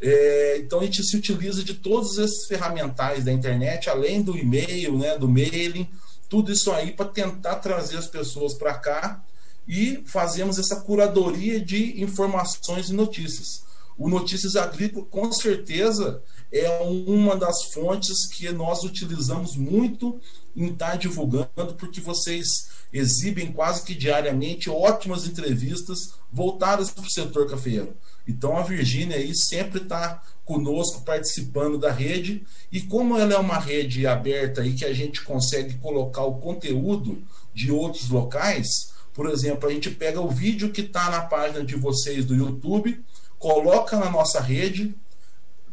É, 0.00 0.58
então 0.58 0.80
a 0.80 0.84
gente 0.84 1.02
se 1.02 1.16
utiliza 1.16 1.64
de 1.64 1.74
todos 1.74 2.16
esses 2.18 2.46
ferramentais 2.46 3.24
da 3.24 3.32
internet, 3.32 3.90
além 3.90 4.22
do 4.22 4.36
e-mail, 4.36 4.96
né, 4.98 5.18
do 5.18 5.26
mailing, 5.26 5.88
tudo 6.28 6.52
isso 6.52 6.70
aí 6.70 6.92
para 6.92 7.06
tentar 7.06 7.56
trazer 7.56 7.96
as 7.96 8.06
pessoas 8.06 8.54
para 8.54 8.74
cá 8.74 9.22
e 9.66 10.02
fazemos 10.06 10.58
essa 10.58 10.76
curadoria 10.76 11.60
de 11.60 12.00
informações 12.02 12.88
e 12.88 12.92
notícias. 12.92 13.64
O 13.98 14.08
Notícias 14.08 14.56
Agrícolas, 14.56 15.08
com 15.10 15.32
certeza, 15.32 16.22
é 16.52 16.68
uma 16.82 17.34
das 17.34 17.64
fontes 17.72 18.26
que 18.26 18.50
nós 18.52 18.84
utilizamos 18.84 19.56
muito 19.56 20.20
em 20.54 20.66
estar 20.66 20.96
divulgando, 20.96 21.74
porque 21.78 22.00
vocês 22.00 22.68
exibem 22.92 23.52
quase 23.52 23.82
que 23.82 23.94
diariamente 23.94 24.70
ótimas 24.70 25.26
entrevistas 25.26 26.14
voltadas 26.32 26.90
para 26.90 27.04
o 27.04 27.10
setor 27.10 27.48
cafeiro. 27.48 27.96
Então 28.28 28.56
a 28.56 28.62
Virgínia 28.62 29.16
aí 29.16 29.34
sempre 29.34 29.82
está 29.82 30.22
conosco 30.44 31.02
participando 31.02 31.78
da 31.78 31.90
rede 31.90 32.44
e 32.70 32.80
como 32.80 33.16
ela 33.16 33.34
é 33.34 33.38
uma 33.38 33.58
rede 33.58 34.06
aberta 34.06 34.64
e 34.64 34.74
que 34.74 34.84
a 34.84 34.92
gente 34.92 35.22
consegue 35.22 35.74
colocar 35.78 36.24
o 36.24 36.38
conteúdo 36.38 37.22
de 37.54 37.70
outros 37.70 38.08
locais, 38.08 38.92
por 39.16 39.30
exemplo, 39.30 39.66
a 39.66 39.72
gente 39.72 39.90
pega 39.90 40.20
o 40.20 40.28
vídeo 40.28 40.70
que 40.70 40.82
está 40.82 41.08
na 41.08 41.22
página 41.22 41.64
de 41.64 41.74
vocês 41.74 42.26
do 42.26 42.34
YouTube, 42.34 43.02
coloca 43.38 43.96
na 43.96 44.10
nossa 44.10 44.42
rede, 44.42 44.94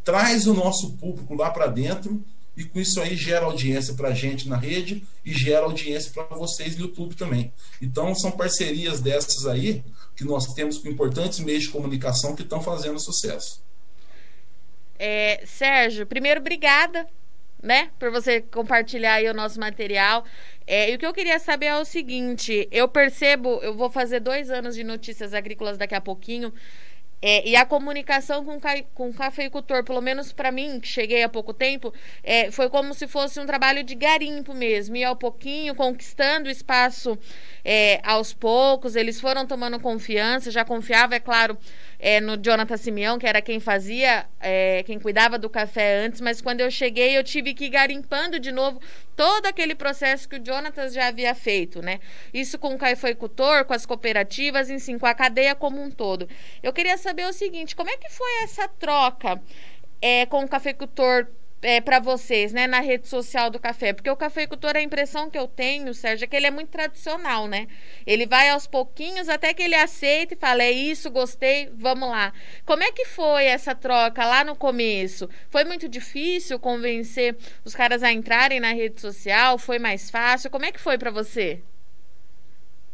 traz 0.01 0.47
o 0.47 0.53
nosso 0.53 0.93
público 0.93 1.35
lá 1.35 1.51
para 1.51 1.67
dentro 1.67 2.23
e 2.55 2.63
com 2.63 2.79
isso 2.79 3.01
aí 3.01 3.17
gera 3.17 3.45
audiência 3.45 3.95
para 3.95 4.09
a 4.09 4.13
gente 4.13 4.47
na 4.47 4.55
rede 4.55 5.05
e 5.25 5.33
gera 5.33 5.65
audiência 5.65 6.09
para 6.13 6.38
vocês 6.38 6.77
no 6.77 6.83
YouTube 6.83 7.15
também. 7.15 7.51
Então 7.81 8.15
são 8.15 8.31
parcerias 8.31 9.01
dessas 9.01 9.45
aí 9.45 9.83
que 10.15 10.23
nós 10.23 10.53
temos 10.53 10.77
com 10.77 10.88
importantes 10.88 11.39
meios 11.39 11.63
de 11.63 11.69
comunicação 11.69 12.38
que 12.38 12.43
estão 12.43 12.62
fazendo 12.62 12.97
sucesso. 12.97 13.62
É, 14.97 15.43
Sérgio, 15.45 16.07
primeiro, 16.07 16.39
obrigada 16.39 17.05
né, 17.63 17.89
por 17.97 18.12
você 18.12 18.41
compartilhar 18.41 19.13
aí 19.13 19.29
o 19.29 19.33
nosso 19.33 19.57
material. 19.57 20.25
É, 20.65 20.91
e 20.91 20.96
o 20.96 21.00
que 21.00 21.05
eu 21.05 21.13
queria 21.13 21.39
saber 21.39 21.67
é 21.67 21.77
o 21.77 21.86
seguinte: 21.86 22.67
eu 22.72 22.88
percebo, 22.88 23.60
eu 23.62 23.74
vou 23.74 23.89
fazer 23.89 24.20
dois 24.20 24.50
anos 24.50 24.75
de 24.75 24.84
notícias 24.84 25.34
agrícolas 25.34 25.77
daqui 25.77 25.96
a 25.96 26.01
pouquinho. 26.01 26.53
É, 27.25 27.48
e 27.48 27.55
a 27.55 27.65
comunicação 27.65 28.43
com, 28.43 28.60
com 28.93 29.10
o 29.10 29.13
cafeicultor, 29.13 29.82
pelo 29.86 30.01
menos 30.01 30.34
para 30.34 30.51
mim, 30.51 30.77
que 30.77 30.89
cheguei 30.89 31.24
há 31.24 31.29
pouco 31.29 31.53
tempo, 31.53 31.93
é, 32.22 32.51
foi 32.51 32.70
como 32.70 32.93
se 32.93 33.08
fosse 33.08 33.39
um 33.39 33.46
trabalho 33.46 33.82
de 33.82 33.96
garimpo 33.96 34.53
mesmo. 34.53 34.98
E 34.98 35.05
ao 35.05 35.15
pouquinho, 35.15 35.74
conquistando 35.74 36.50
espaço 36.50 37.17
é, 37.63 38.01
aos 38.03 38.34
poucos, 38.34 38.98
eles 38.98 39.22
foram 39.22 39.48
tomando 39.48 39.79
confiança. 39.79 40.51
Já 40.51 40.65
confiava, 40.65 41.15
é 41.15 41.20
claro, 41.20 41.58
é, 42.05 42.19
no 42.19 42.36
Jonathan 42.36 42.75
Simeão, 42.75 43.17
que 43.17 43.25
era 43.25 43.41
quem 43.41 43.62
fazia, 43.62 44.25
é, 44.41 44.83
quem 44.83 45.00
cuidava 45.00 45.39
do 45.39 45.50
café 45.50 46.05
antes, 46.05 46.19
mas 46.19 46.41
quando 46.41 46.60
eu 46.60 46.69
cheguei, 46.69 47.17
eu 47.17 47.24
tive 47.24 47.53
que 47.53 47.63
ir 47.63 47.69
garimpando 47.69 48.41
de 48.41 48.51
novo 48.51 48.81
todo 49.15 49.45
aquele 49.45 49.74
processo 49.74 50.27
que 50.27 50.36
o 50.36 50.43
Jonathan 50.43 50.89
já 50.89 51.07
havia 51.07 51.33
feito, 51.33 51.81
né? 51.81 52.01
Isso 52.33 52.60
com 52.60 52.74
o 52.74 52.77
cafeicultor, 52.77 53.63
com 53.63 53.74
as 53.74 53.86
cooperativas, 53.86 54.69
enfim, 54.69 55.00
com 55.00 55.05
a 55.05 55.13
cadeia 55.13 55.55
como 55.55 55.81
um 55.81 55.89
todo. 55.89 56.27
Eu 56.62 56.74
queria 56.74 56.98
saber 56.98 57.25
o 57.25 57.31
seguinte, 57.31 57.74
como 57.74 57.89
é 57.89 57.95
que 57.95 58.10
foi 58.10 58.43
essa 58.43 58.67
troca 58.67 59.41
é, 60.01 60.25
com 60.25 60.43
o 60.43 60.48
cafeicultor 60.50 61.27
é, 61.63 61.82
para 61.82 62.00
vocês, 62.00 62.51
né, 62.51 62.67
na 62.67 62.82
rede 62.82 63.08
social 63.08 63.50
do 63.50 63.58
café? 63.58 63.93
Porque 63.93 64.10
o 64.10 64.15
cafeicultor, 64.15 64.75
a 64.75 64.82
impressão 64.82 65.29
que 65.29 65.38
eu 65.38 65.48
tenho, 65.48 65.93
Sérgio, 65.93 66.25
é 66.25 66.27
que 66.27 66.36
ele 66.36 66.48
é 66.48 66.51
muito 66.51 66.70
tradicional, 66.70 67.48
né? 67.48 67.67
Ele 68.05 68.25
vai 68.25 68.50
aos 68.50 68.67
pouquinhos 68.67 69.29
até 69.29 69.53
que 69.53 69.63
ele 69.63 69.75
aceita 69.75 70.34
e 70.34 70.38
fala: 70.38 70.62
é 70.62 70.72
isso, 70.72 71.10
gostei, 71.10 71.70
vamos 71.75 72.10
lá. 72.10 72.34
Como 72.65 72.84
é 72.84 72.91
que 72.91 73.05
foi 73.05 73.46
essa 73.46 73.74
troca 73.74 74.25
lá 74.25 74.43
no 74.43 74.55
começo? 74.55 75.29
Foi 75.50 75.63
muito 75.63 75.88
difícil 75.88 76.60
convencer 76.60 77.36
os 77.63 77.74
caras 77.74 78.03
a 78.03 78.12
entrarem 78.12 78.60
na 78.60 78.74
rede 78.74 79.00
social? 79.00 79.58
Foi 79.58 79.79
mais 79.79 80.10
fácil? 80.10 80.51
Como 80.51 80.65
é 80.65 80.72
que 80.72 80.79
foi 80.79 80.98
para 80.98 81.12
você? 81.12 81.62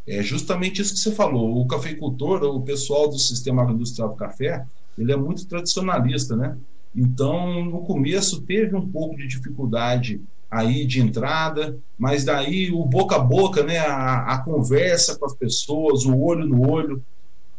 É 0.07 0.23
justamente 0.23 0.81
isso 0.81 0.93
que 0.93 0.99
você 0.99 1.11
falou. 1.11 1.59
O 1.59 1.67
cafeicultor, 1.67 2.43
o 2.43 2.61
pessoal 2.61 3.07
do 3.07 3.19
sistema 3.19 3.61
agroindustrial 3.61 4.09
do 4.09 4.15
café, 4.15 4.65
ele 4.97 5.11
é 5.11 5.15
muito 5.15 5.47
tradicionalista, 5.47 6.35
né? 6.35 6.57
Então, 6.96 7.63
no 7.63 7.81
começo 7.81 8.41
teve 8.41 8.75
um 8.75 8.89
pouco 8.89 9.15
de 9.15 9.27
dificuldade 9.27 10.22
aí 10.50 10.86
de 10.86 11.00
entrada, 11.00 11.77
mas 11.98 12.25
daí 12.25 12.72
o 12.72 12.84
boca 12.84 13.15
a 13.15 13.19
boca, 13.19 13.63
né, 13.63 13.77
a, 13.77 14.34
a 14.34 14.38
conversa 14.39 15.17
com 15.17 15.25
as 15.25 15.36
pessoas, 15.36 16.05
o 16.05 16.17
olho 16.19 16.48
no 16.48 16.69
olho, 16.69 17.03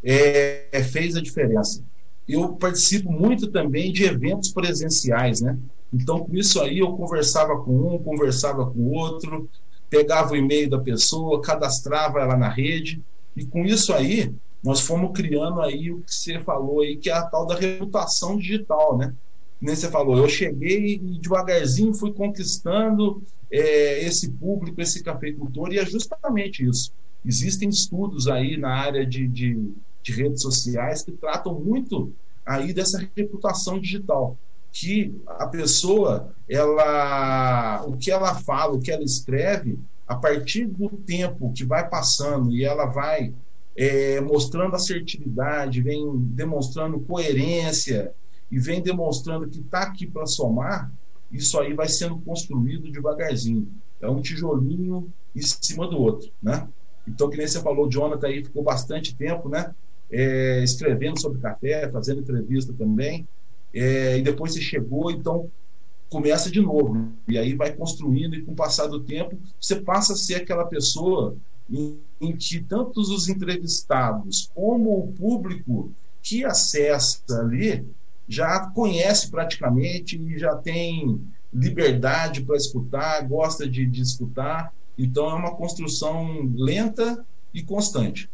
é, 0.03 0.67
é, 0.73 0.83
fez 0.83 1.17
a 1.17 1.23
diferença. 1.23 1.85
Eu 2.27 2.51
participo 2.55 3.11
muito 3.11 3.49
também 3.49 3.93
de 3.93 4.05
eventos 4.05 4.51
presenciais, 4.51 5.41
né? 5.41 5.59
Então, 5.93 6.21
com 6.21 6.37
isso 6.37 6.61
aí, 6.61 6.79
eu 6.79 6.93
conversava 6.93 7.57
com 7.61 7.95
um, 7.95 7.99
conversava 7.99 8.67
com 8.67 8.79
o 8.79 8.93
outro, 8.93 9.49
pegava 9.89 10.33
o 10.33 10.37
e-mail 10.37 10.71
da 10.71 10.79
pessoa, 10.79 11.41
cadastrava 11.41 12.21
ela 12.21 12.37
na 12.37 12.49
rede, 12.49 13.03
e 13.37 13.45
com 13.45 13.65
isso 13.65 13.93
aí, 13.93 14.33
nós 14.63 14.81
fomos 14.81 15.13
criando 15.13 15.61
aí 15.61 15.91
o 15.91 16.01
que 16.01 16.15
você 16.15 16.39
falou 16.41 16.81
aí, 16.81 16.97
que 16.97 17.09
é 17.09 17.15
a 17.15 17.23
tal 17.23 17.47
da 17.47 17.55
reputação 17.55 18.37
digital, 18.37 18.97
né? 18.97 19.15
Nem 19.61 19.75
você 19.75 19.91
falou, 19.91 20.17
eu 20.17 20.29
cheguei 20.29 20.95
e 20.95 21.19
devagarzinho 21.19 21.95
fui 21.95 22.13
conquistando 22.13 23.23
é, 23.51 24.05
esse 24.05 24.31
público, 24.31 24.81
esse 24.81 25.03
cafeicultor, 25.03 25.73
e 25.73 25.79
é 25.79 25.85
justamente 25.85 26.67
isso. 26.67 26.93
Existem 27.25 27.69
estudos 27.69 28.29
aí 28.29 28.57
na 28.57 28.75
área 28.75 29.05
de, 29.05 29.29
de, 29.29 29.73
de 30.03 30.13
redes 30.13 30.41
sociais 30.41 31.03
que 31.03 31.13
tratam 31.13 31.59
muito 31.59 32.13
aí 32.45 32.73
dessa 32.73 33.07
reputação 33.15 33.79
digital 33.79 34.37
que 34.73 35.15
a 35.27 35.47
pessoa 35.47 36.33
ela 36.49 37.85
o 37.87 37.97
que 37.97 38.11
ela 38.11 38.35
fala 38.37 38.75
o 38.75 38.81
que 38.81 38.91
ela 38.91 39.03
escreve 39.03 39.79
a 40.07 40.15
partir 40.15 40.67
do 40.67 40.89
tempo 40.89 41.53
que 41.53 41.65
vai 41.65 41.89
passando 41.89 42.51
e 42.53 42.65
ela 42.65 42.87
vai 42.87 43.35
é, 43.77 44.21
mostrando 44.21 44.75
assertividade, 44.75 45.83
vem 45.83 46.17
demonstrando 46.17 47.01
coerência 47.01 48.13
e 48.51 48.59
vem 48.59 48.83
demonstrando 48.83 49.49
que 49.49 49.61
está 49.61 49.83
aqui 49.83 50.07
para 50.07 50.27
somar, 50.27 50.93
isso 51.31 51.59
aí 51.59 51.73
vai 51.73 51.89
sendo 51.89 52.19
construído 52.19 52.91
devagarzinho. 52.91 53.69
É 54.01 54.09
um 54.09 54.21
tijolinho 54.21 55.13
em 55.35 55.43
cima 55.43 55.87
do 55.87 55.99
outro, 55.99 56.31
né? 56.43 56.69
Então, 57.07 57.31
que 57.31 57.37
nem 57.37 57.47
você 57.47 57.61
falou, 57.61 57.89
Jonathan 57.89 58.27
aí 58.27 58.45
ficou 58.45 58.63
bastante 58.63 59.15
tempo, 59.15 59.49
né? 59.49 59.75
É, 60.11 60.63
escrevendo 60.65 61.21
sobre 61.21 61.41
café, 61.41 61.89
fazendo 61.91 62.21
entrevista 62.21 62.73
também, 62.73 63.27
é, 63.73 64.19
e 64.19 64.23
depois 64.23 64.53
você 64.53 64.61
chegou, 64.61 65.11
então 65.11 65.49
começa 66.09 66.51
de 66.51 66.61
novo. 66.61 67.09
E 67.29 67.39
aí 67.39 67.55
vai 67.55 67.73
construindo, 67.73 68.35
e 68.35 68.43
com 68.43 68.53
o 68.53 68.57
passar 68.57 68.89
do 68.89 69.01
tempo, 69.01 69.39
você 69.61 69.77
passa 69.77 70.15
a 70.15 70.17
ser 70.17 70.35
aquela 70.35 70.65
pessoa 70.65 71.37
em, 71.71 72.37
que 72.37 72.61
tanto 72.61 73.01
os 73.01 73.29
entrevistados 73.29 74.51
como 74.55 74.99
o 74.99 75.13
público 75.13 75.93
que 76.23 76.45
acessa 76.45 77.41
ali 77.41 77.87
já 78.29 78.67
conhece 78.71 79.31
praticamente 79.31 80.21
e 80.21 80.39
já 80.39 80.55
tem 80.57 81.21
liberdade 81.53 82.43
para 82.43 82.57
escutar, 82.57 83.27
gosta 83.27 83.69
de, 83.69 83.87
de 83.87 84.03
escutar. 84.03 84.73
Então 84.97 85.31
é 85.31 85.35
uma 85.35 85.57
construção 85.57 86.53
lenta 86.55 87.25
e 87.53 87.63
constante. 87.63 88.29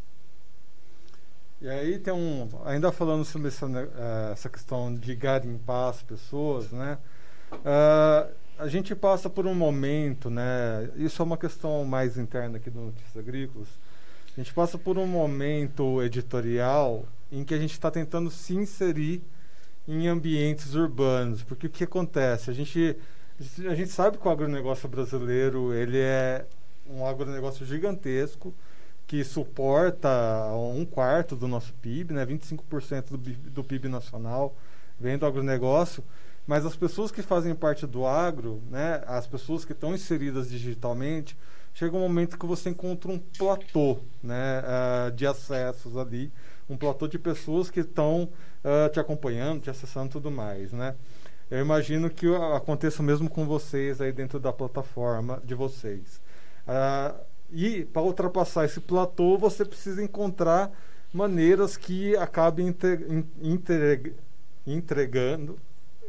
E 1.60 1.68
aí 1.68 1.98
tem 1.98 2.12
um, 2.12 2.48
ainda 2.64 2.92
falando 2.92 3.24
sobre 3.24 3.48
essa, 3.48 3.66
eh, 3.66 4.32
essa 4.32 4.48
questão 4.48 4.94
de 4.94 5.14
garimpar 5.14 5.88
as 5.88 6.02
pessoas, 6.02 6.70
né? 6.70 6.98
Uh, 7.52 8.34
a 8.58 8.68
gente 8.68 8.94
passa 8.94 9.28
por 9.28 9.46
um 9.46 9.54
momento, 9.54 10.30
né? 10.30 10.90
Isso 10.96 11.20
é 11.20 11.24
uma 11.24 11.36
questão 11.36 11.84
mais 11.84 12.16
interna 12.16 12.56
aqui 12.56 12.70
do 12.70 12.80
Notícias 12.80 13.16
Agrícolas. 13.16 13.68
A 14.36 14.40
gente 14.40 14.52
passa 14.52 14.78
por 14.78 14.98
um 14.98 15.06
momento 15.06 16.02
editorial 16.02 17.06
em 17.30 17.44
que 17.44 17.54
a 17.54 17.58
gente 17.58 17.72
está 17.72 17.90
tentando 17.90 18.30
se 18.30 18.54
inserir 18.54 19.22
em 19.86 20.08
ambientes 20.08 20.74
urbanos, 20.74 21.42
porque 21.42 21.66
o 21.66 21.70
que 21.70 21.84
acontece? 21.84 22.50
A 22.50 22.52
gente 22.52 22.96
a 23.68 23.74
gente 23.74 23.90
sabe 23.90 24.16
que 24.16 24.26
o 24.26 24.30
agronegócio 24.30 24.88
brasileiro 24.88 25.74
ele 25.74 25.98
é 25.98 26.46
um 26.88 27.06
agronegócio 27.06 27.66
gigantesco 27.66 28.54
que 29.06 29.22
suporta 29.22 30.08
um 30.54 30.86
quarto 30.86 31.36
do 31.36 31.46
nosso 31.46 31.74
PIB, 31.74 32.14
né? 32.14 32.24
25% 32.24 33.10
do, 33.10 33.18
do 33.18 33.62
PIB 33.62 33.88
nacional 33.88 34.56
vem 34.98 35.18
do 35.18 35.26
agronegócio. 35.26 36.02
Mas 36.46 36.64
as 36.64 36.76
pessoas 36.76 37.10
que 37.10 37.22
fazem 37.22 37.54
parte 37.54 37.86
do 37.86 38.06
agro, 38.06 38.62
né, 38.70 39.02
as 39.06 39.26
pessoas 39.26 39.64
que 39.64 39.72
estão 39.72 39.94
inseridas 39.94 40.48
digitalmente, 40.48 41.36
chega 41.74 41.96
um 41.96 42.00
momento 42.00 42.38
que 42.38 42.46
você 42.46 42.70
encontra 42.70 43.10
um 43.10 43.18
platô 43.18 43.98
né, 44.22 44.62
uh, 44.62 45.10
de 45.10 45.26
acessos 45.26 45.96
ali, 45.96 46.32
um 46.70 46.76
platô 46.76 47.08
de 47.08 47.18
pessoas 47.18 47.68
que 47.68 47.80
estão 47.80 48.30
uh, 48.64 48.88
te 48.92 49.00
acompanhando, 49.00 49.62
te 49.62 49.70
acessando 49.70 50.06
e 50.06 50.12
tudo 50.12 50.30
mais. 50.30 50.72
Né? 50.72 50.94
Eu 51.50 51.60
imagino 51.60 52.08
que 52.08 52.26
aconteça 52.54 53.02
mesmo 53.02 53.28
com 53.28 53.44
vocês 53.44 54.00
aí 54.00 54.12
dentro 54.12 54.38
da 54.38 54.52
plataforma 54.52 55.42
de 55.44 55.54
vocês. 55.54 56.20
Uh, 56.66 57.18
e 57.50 57.84
para 57.84 58.02
ultrapassar 58.02 58.64
esse 58.64 58.80
platô, 58.80 59.36
você 59.36 59.64
precisa 59.64 60.02
encontrar 60.02 60.70
maneiras 61.12 61.76
que 61.76 62.16
acabem 62.16 62.74
entregando 64.66 65.58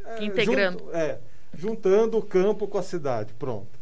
é, 0.08 0.24
Integrando. 0.24 0.78
Junto, 0.78 0.96
é, 0.96 1.18
juntando 1.54 2.18
o 2.18 2.22
campo 2.22 2.66
com 2.66 2.78
a 2.78 2.82
cidade. 2.82 3.32
Pronto. 3.38 3.78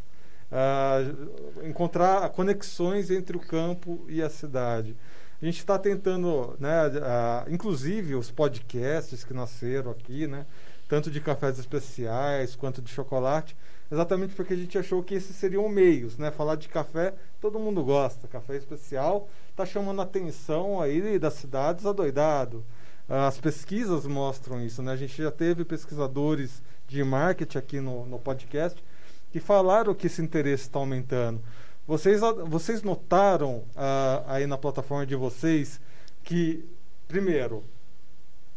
Uh, 0.51 1.67
encontrar 1.67 2.29
conexões 2.31 3.11
entre 3.11 3.37
o 3.37 3.41
campo 3.41 4.05
e 4.09 4.23
a 4.23 4.31
cidade. 4.31 4.97
A 5.41 5.45
gente 5.45 5.59
está 5.59 5.79
tentando, 5.79 6.57
né, 6.59 6.87
uh, 6.87 7.53
inclusive 7.53 8.15
os 8.15 8.31
podcasts 8.31 9.25
que 9.25 9.35
nasceram 9.35 9.91
aqui, 9.91 10.27
né, 10.27 10.47
tanto 10.89 11.11
de 11.11 11.21
cafés 11.21 11.59
especiais 11.59 12.55
quanto 12.55 12.81
de 12.81 12.91
chocolate, 12.91 13.57
exatamente 13.91 14.35
porque 14.35 14.55
a 14.55 14.57
gente 14.57 14.79
achou 14.79 15.03
que 15.03 15.15
esses 15.15 15.37
seriam 15.37 15.69
meios, 15.69 16.17
né? 16.17 16.31
Falar 16.31 16.57
de 16.57 16.69
café, 16.69 17.13
todo 17.41 17.59
mundo 17.59 17.83
gosta. 17.83 18.29
Café 18.29 18.57
especial 18.57 19.29
está 19.51 19.67
chamando 19.67 20.01
a 20.01 20.05
atenção 20.05 20.81
aí 20.81 21.19
das 21.19 21.35
cidades 21.35 21.87
adoidado. 21.87 22.65
As 23.09 23.39
pesquisas 23.39 24.05
mostram 24.07 24.61
isso, 24.65 24.83
né? 24.83 24.93
A 24.93 24.97
gente 24.97 25.23
já 25.23 25.31
teve 25.31 25.65
pesquisadores 25.65 26.63
de 26.89 27.03
marketing 27.05 27.59
aqui 27.59 27.81
no, 27.81 28.05
no 28.07 28.19
podcast 28.19 28.83
que 29.31 29.39
falaram 29.39 29.95
que 29.95 30.07
esse 30.07 30.23
interesse 30.23 30.65
está 30.65 30.79
aumentando. 30.79 31.41
Vocês, 31.87 32.21
vocês 32.47 32.83
notaram 32.83 33.59
uh, 33.59 34.25
aí 34.27 34.47
na 34.47 34.59
plataforma 34.59 35.07
de 35.07 35.15
vocês 35.15 35.81
que, 36.25 36.65
primeiro, 37.07 37.63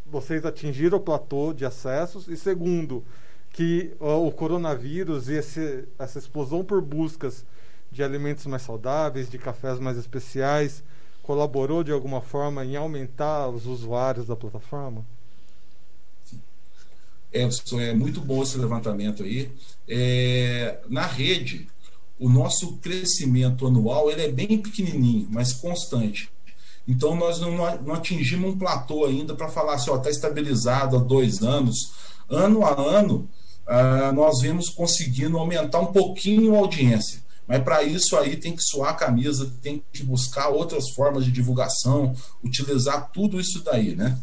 vocês 0.06 0.44
atingiram 0.46 0.98
o 0.98 1.02
platô 1.02 1.54
de 1.54 1.64
acessos 1.64 2.28
e, 2.28 2.36
segundo, 2.36 3.04
que 3.52 3.94
uh, 4.00 4.26
o 4.26 4.32
coronavírus 4.32 5.30
e 5.30 5.34
esse, 5.34 5.88
essa 6.00 6.18
explosão 6.18 6.64
por 6.64 6.82
buscas 6.82 7.46
de 7.92 8.04
alimentos 8.04 8.48
mais 8.48 8.64
saudáveis, 8.64 9.30
de 9.30 9.38
cafés 9.38 9.80
mais 9.80 9.98
especiais, 9.98 10.84
colaborou 11.30 11.84
de 11.84 11.92
alguma 11.92 12.22
forma 12.22 12.66
em 12.66 12.76
aumentar 12.76 13.50
os 13.50 13.68
usuários 13.68 14.26
da 14.26 14.36
plataforma? 14.36 15.06
É, 17.32 17.48
é 17.74 17.94
muito 17.94 18.20
bom 18.20 18.42
esse 18.42 18.58
levantamento 18.58 19.22
aí. 19.22 19.52
É, 19.88 20.80
na 20.90 21.06
rede, 21.06 21.68
o 22.20 22.28
nosso 22.28 22.78
crescimento 22.78 23.68
anual 23.68 24.10
ele 24.10 24.24
é 24.24 24.32
bem 24.32 24.58
pequenininho, 24.58 25.28
mas 25.30 25.54
constante. 25.54 26.32
Então 26.88 27.16
nós 27.16 27.40
não, 27.40 27.52
não 27.78 27.94
atingimos 27.94 28.50
um 28.50 28.58
platô 28.58 29.06
ainda 29.06 29.36
para 29.36 29.50
falar 29.50 29.76
assim, 29.76 29.94
está 29.94 30.10
estabilizado 30.10 30.98
há 30.98 31.00
dois 31.00 31.44
anos. 31.44 31.92
Ano 32.28 32.66
a 32.66 32.74
ano, 32.74 33.30
uh, 33.68 34.12
nós 34.16 34.42
vemos 34.42 34.68
conseguindo 34.68 35.38
aumentar 35.38 35.80
um 35.80 35.94
pouquinho 35.94 36.56
a 36.56 36.58
audiência. 36.58 37.22
Mas 37.50 37.64
para 37.64 37.82
isso 37.82 38.16
aí 38.16 38.36
tem 38.38 38.56
que 38.56 38.62
suar 38.62 38.92
a 38.92 38.94
camisa, 38.94 39.52
tem 39.60 39.84
que 39.92 40.04
buscar 40.04 40.50
outras 40.50 40.92
formas 40.92 41.26
de 41.26 41.32
divulgação, 41.32 42.16
utilizar 42.44 43.10
tudo 43.12 43.42
isso 43.42 43.64
daí, 43.64 43.96
né? 43.96 44.16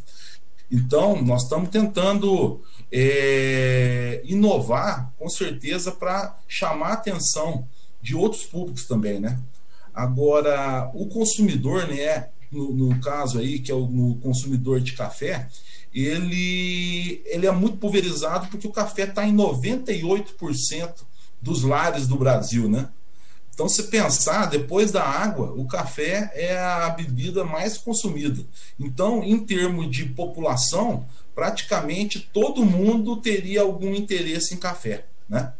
Então, 0.71 1.21
nós 1.21 1.42
estamos 1.42 1.71
tentando 1.71 2.61
é, 2.90 4.23
inovar, 4.25 5.12
com 5.18 5.28
certeza, 5.28 5.90
para 5.90 6.38
chamar 6.47 6.90
a 6.90 6.92
atenção 6.92 7.66
de 8.00 8.14
outros 8.14 8.45
públicos 8.45 8.85
também, 8.87 9.18
né? 9.18 9.40
Agora, 9.92 10.88
o 10.95 11.06
consumidor, 11.06 11.88
né, 11.88 12.28
no, 12.52 12.73
no 12.73 13.00
caso 13.00 13.40
aí, 13.40 13.59
que 13.59 13.73
é 13.73 13.75
o 13.75 13.88
no 13.88 14.14
consumidor 14.16 14.78
de 14.78 14.92
café, 14.92 15.49
ele, 15.92 17.23
ele 17.26 17.47
é 17.47 17.50
muito 17.50 17.78
pulverizado 17.78 18.47
porque 18.49 18.68
o 18.68 18.73
café 18.73 19.02
está 19.02 19.26
em 19.26 19.35
98% 19.35 20.95
dos 21.42 21.64
lares 21.64 22.06
do 22.06 22.16
Brasil, 22.16 22.68
né? 22.68 22.88
Então, 23.56 23.70
se 23.70 23.84
pensar, 23.84 24.50
depois 24.50 24.92
da 24.92 25.02
água, 25.02 25.50
o 25.56 25.64
café 25.64 26.30
é 26.34 26.58
a 26.58 26.90
bebida 26.90 27.42
mais 27.42 27.78
consumida. 27.78 28.44
Então, 28.78 29.25
em 29.25 29.38
termos 29.38 29.90
de 29.90 30.04
população, 30.04 31.06
praticamente 31.34 32.20
todo 32.20 32.66
mundo 32.66 33.16
teria 33.16 33.62
algum 33.62 33.94
interesse 33.94 34.52
em 34.52 34.58
café, 34.58 35.06
né? 35.26 35.54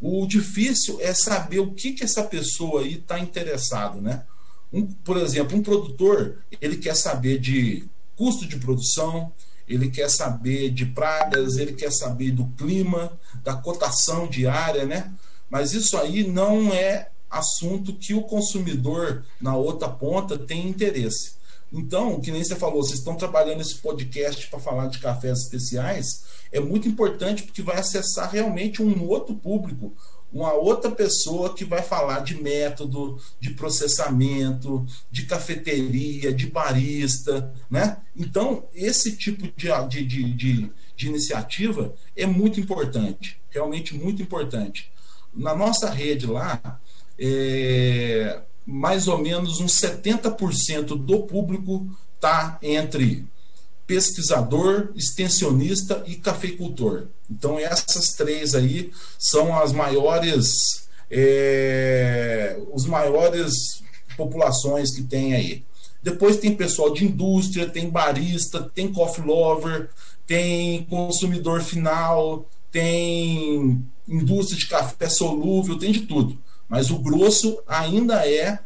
O 0.00 0.26
difícil 0.26 0.98
é 1.00 1.14
saber 1.14 1.60
o 1.60 1.70
que, 1.70 1.92
que 1.92 2.02
essa 2.02 2.24
pessoa 2.24 2.80
aí 2.82 2.94
está 2.94 3.20
interessado, 3.20 4.00
né? 4.00 4.24
Um, 4.72 4.84
por 4.84 5.16
exemplo, 5.16 5.56
um 5.56 5.62
produtor, 5.62 6.38
ele 6.60 6.76
quer 6.76 6.96
saber 6.96 7.38
de 7.38 7.84
custo 8.16 8.48
de 8.48 8.56
produção, 8.56 9.32
ele 9.68 9.88
quer 9.90 10.10
saber 10.10 10.70
de 10.70 10.86
pragas, 10.86 11.56
ele 11.56 11.72
quer 11.72 11.92
saber 11.92 12.32
do 12.32 12.46
clima, 12.58 13.16
da 13.44 13.54
cotação 13.54 14.26
diária, 14.26 14.84
né? 14.84 15.12
Mas 15.48 15.72
isso 15.72 15.96
aí 15.96 16.26
não 16.26 16.72
é 16.72 17.11
assunto 17.32 17.94
que 17.94 18.12
o 18.12 18.22
consumidor 18.22 19.24
na 19.40 19.56
outra 19.56 19.88
ponta 19.88 20.38
tem 20.38 20.68
interesse. 20.68 21.32
Então, 21.72 22.20
que 22.20 22.30
nem 22.30 22.44
você 22.44 22.54
falou, 22.54 22.82
vocês 22.82 22.98
estão 22.98 23.16
trabalhando 23.16 23.62
esse 23.62 23.76
podcast 23.76 24.46
para 24.48 24.60
falar 24.60 24.88
de 24.88 24.98
cafés 24.98 25.38
especiais, 25.38 26.24
é 26.52 26.60
muito 26.60 26.86
importante 26.86 27.44
porque 27.44 27.62
vai 27.62 27.78
acessar 27.78 28.30
realmente 28.30 28.82
um 28.82 29.08
outro 29.08 29.34
público, 29.34 29.94
uma 30.30 30.52
outra 30.52 30.90
pessoa 30.90 31.54
que 31.54 31.64
vai 31.64 31.82
falar 31.82 32.20
de 32.20 32.34
método, 32.42 33.18
de 33.40 33.50
processamento, 33.54 34.86
de 35.10 35.24
cafeteria, 35.24 36.32
de 36.32 36.46
barista, 36.46 37.52
né? 37.70 37.98
Então, 38.14 38.64
esse 38.74 39.16
tipo 39.16 39.48
de, 39.56 39.68
de, 39.88 40.04
de, 40.04 40.34
de, 40.34 40.72
de 40.94 41.06
iniciativa 41.06 41.94
é 42.14 42.26
muito 42.26 42.60
importante, 42.60 43.40
realmente 43.50 43.94
muito 43.94 44.22
importante. 44.22 44.92
Na 45.34 45.54
nossa 45.54 45.88
rede 45.88 46.26
lá, 46.26 46.80
é, 47.18 48.40
mais 48.66 49.08
ou 49.08 49.18
menos 49.18 49.60
uns 49.60 49.80
70% 49.80 50.96
do 50.96 51.22
público 51.22 51.86
está 52.14 52.58
entre 52.62 53.24
pesquisador, 53.86 54.90
extensionista 54.94 56.02
e 56.06 56.14
cafeicultor. 56.16 57.06
Então 57.30 57.58
essas 57.58 58.14
três 58.14 58.54
aí 58.54 58.92
são 59.18 59.58
as 59.58 59.72
maiores, 59.72 60.86
é, 61.10 62.58
os 62.72 62.86
maiores 62.86 63.82
populações 64.16 64.94
que 64.94 65.02
tem 65.02 65.34
aí. 65.34 65.64
Depois 66.02 66.36
tem 66.36 66.56
pessoal 66.56 66.92
de 66.92 67.04
indústria, 67.04 67.68
tem 67.68 67.88
barista, 67.88 68.70
tem 68.74 68.92
coffee 68.92 69.24
lover, 69.24 69.90
tem 70.26 70.84
consumidor 70.84 71.62
final, 71.62 72.48
tem 72.70 73.84
indústria 74.08 74.58
de 74.58 74.66
café 74.66 75.08
solúvel, 75.08 75.78
tem 75.78 75.92
de 75.92 76.00
tudo. 76.00 76.38
Mas 76.72 76.90
o 76.90 76.98
grosso 76.98 77.62
ainda 77.68 78.26
é 78.26 78.58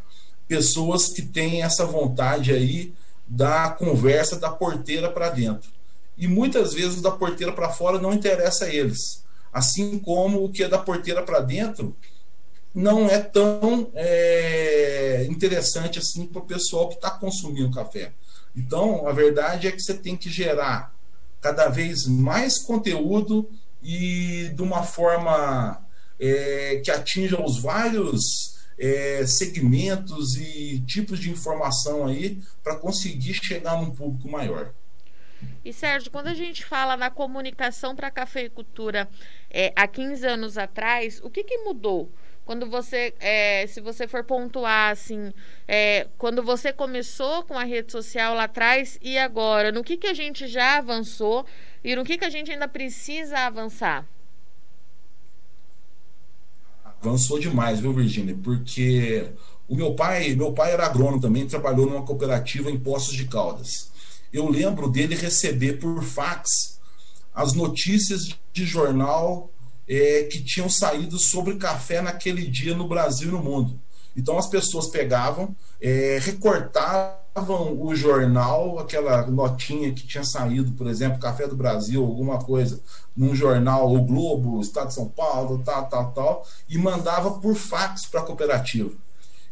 pessoas 0.46 1.08
que 1.08 1.22
têm 1.22 1.64
essa 1.64 1.84
vontade 1.84 2.52
aí 2.52 2.94
da 3.26 3.70
conversa 3.70 4.38
da 4.38 4.48
porteira 4.48 5.10
para 5.10 5.28
dentro. 5.28 5.68
E 6.16 6.28
muitas 6.28 6.72
vezes 6.72 7.02
da 7.02 7.10
porteira 7.10 7.52
para 7.52 7.68
fora 7.68 8.00
não 8.00 8.12
interessa 8.12 8.66
a 8.66 8.72
eles. 8.72 9.24
Assim 9.52 9.98
como 9.98 10.44
o 10.44 10.48
que 10.48 10.62
é 10.62 10.68
da 10.68 10.78
porteira 10.78 11.20
para 11.20 11.40
dentro 11.40 11.96
não 12.72 13.08
é 13.08 13.18
tão 13.18 13.90
é, 13.92 15.26
interessante 15.28 15.98
assim 15.98 16.26
para 16.26 16.42
o 16.42 16.46
pessoal 16.46 16.88
que 16.88 16.94
está 16.94 17.10
consumindo 17.10 17.74
café. 17.74 18.12
Então, 18.56 19.08
a 19.08 19.12
verdade 19.12 19.66
é 19.66 19.72
que 19.72 19.80
você 19.80 19.94
tem 19.94 20.16
que 20.16 20.30
gerar 20.30 20.94
cada 21.40 21.66
vez 21.66 22.06
mais 22.06 22.56
conteúdo 22.56 23.50
e 23.82 24.52
de 24.54 24.62
uma 24.62 24.84
forma 24.84 25.84
é, 26.18 26.80
que 26.84 26.90
atinjam 26.90 27.44
os 27.44 27.60
vários 27.60 28.56
é, 28.78 29.24
segmentos 29.26 30.36
e 30.36 30.80
tipos 30.86 31.18
de 31.18 31.30
informação 31.30 32.06
aí 32.06 32.38
para 32.62 32.76
conseguir 32.76 33.34
chegar 33.34 33.80
num 33.80 33.90
público 33.90 34.28
maior. 34.28 34.72
E 35.64 35.72
Sérgio, 35.72 36.10
quando 36.10 36.28
a 36.28 36.34
gente 36.34 36.64
fala 36.64 36.96
na 36.96 37.10
comunicação 37.10 37.94
para 37.94 38.08
a 38.08 38.10
cafeicultura 38.10 39.08
é, 39.50 39.72
há 39.74 39.86
15 39.86 40.26
anos 40.26 40.58
atrás, 40.58 41.20
o 41.22 41.30
que, 41.30 41.44
que 41.44 41.58
mudou? 41.58 42.10
Quando 42.44 42.70
você, 42.70 43.12
é, 43.18 43.66
se 43.66 43.80
você 43.80 44.06
for 44.06 44.22
pontuar 44.22 44.92
assim, 44.92 45.32
é, 45.66 46.06
quando 46.16 46.44
você 46.44 46.72
começou 46.72 47.42
com 47.42 47.58
a 47.58 47.64
rede 47.64 47.90
social 47.90 48.34
lá 48.34 48.44
atrás 48.44 48.96
e 49.02 49.18
agora, 49.18 49.72
no 49.72 49.82
que, 49.82 49.96
que 49.96 50.06
a 50.06 50.14
gente 50.14 50.46
já 50.46 50.78
avançou 50.78 51.44
e 51.82 51.96
no 51.96 52.04
que, 52.04 52.16
que 52.16 52.24
a 52.24 52.30
gente 52.30 52.52
ainda 52.52 52.68
precisa 52.68 53.38
avançar? 53.40 54.06
Avançou 57.06 57.38
demais, 57.38 57.80
viu, 57.80 57.92
Virginia? 57.92 58.36
Porque 58.42 59.28
o 59.68 59.74
meu 59.74 59.94
pai, 59.94 60.34
meu 60.34 60.52
pai 60.52 60.72
era 60.72 60.86
agrônomo 60.86 61.20
também, 61.20 61.46
trabalhou 61.46 61.86
numa 61.86 62.02
cooperativa 62.02 62.70
em 62.70 62.78
Poços 62.78 63.14
de 63.14 63.26
Caldas. 63.26 63.90
Eu 64.32 64.48
lembro 64.48 64.88
dele 64.88 65.14
receber 65.14 65.74
por 65.74 66.02
fax 66.02 66.78
as 67.34 67.52
notícias 67.52 68.36
de 68.52 68.64
jornal 68.64 69.50
é, 69.88 70.24
que 70.24 70.42
tinham 70.42 70.68
saído 70.68 71.18
sobre 71.18 71.56
café 71.56 72.00
naquele 72.00 72.46
dia 72.46 72.74
no 72.74 72.88
Brasil 72.88 73.28
e 73.28 73.32
no 73.32 73.42
mundo. 73.42 73.78
Então 74.16 74.38
as 74.38 74.48
pessoas 74.48 74.88
pegavam, 74.88 75.54
é, 75.80 76.18
recortavam 76.22 77.25
o 77.42 77.94
jornal, 77.94 78.78
aquela 78.78 79.26
notinha 79.26 79.92
que 79.92 80.06
tinha 80.06 80.24
saído, 80.24 80.72
por 80.72 80.86
exemplo, 80.86 81.18
Café 81.18 81.46
do 81.46 81.56
Brasil, 81.56 82.02
alguma 82.02 82.38
coisa, 82.38 82.80
num 83.14 83.34
jornal, 83.34 83.92
o 83.94 84.02
Globo, 84.02 84.60
Estado 84.60 84.88
de 84.88 84.94
São 84.94 85.08
Paulo, 85.08 85.62
tal, 85.64 85.86
tal, 85.86 86.12
tal, 86.12 86.46
e 86.68 86.78
mandava 86.78 87.32
por 87.32 87.54
fax 87.54 88.06
para 88.06 88.20
a 88.20 88.24
cooperativa. 88.24 88.90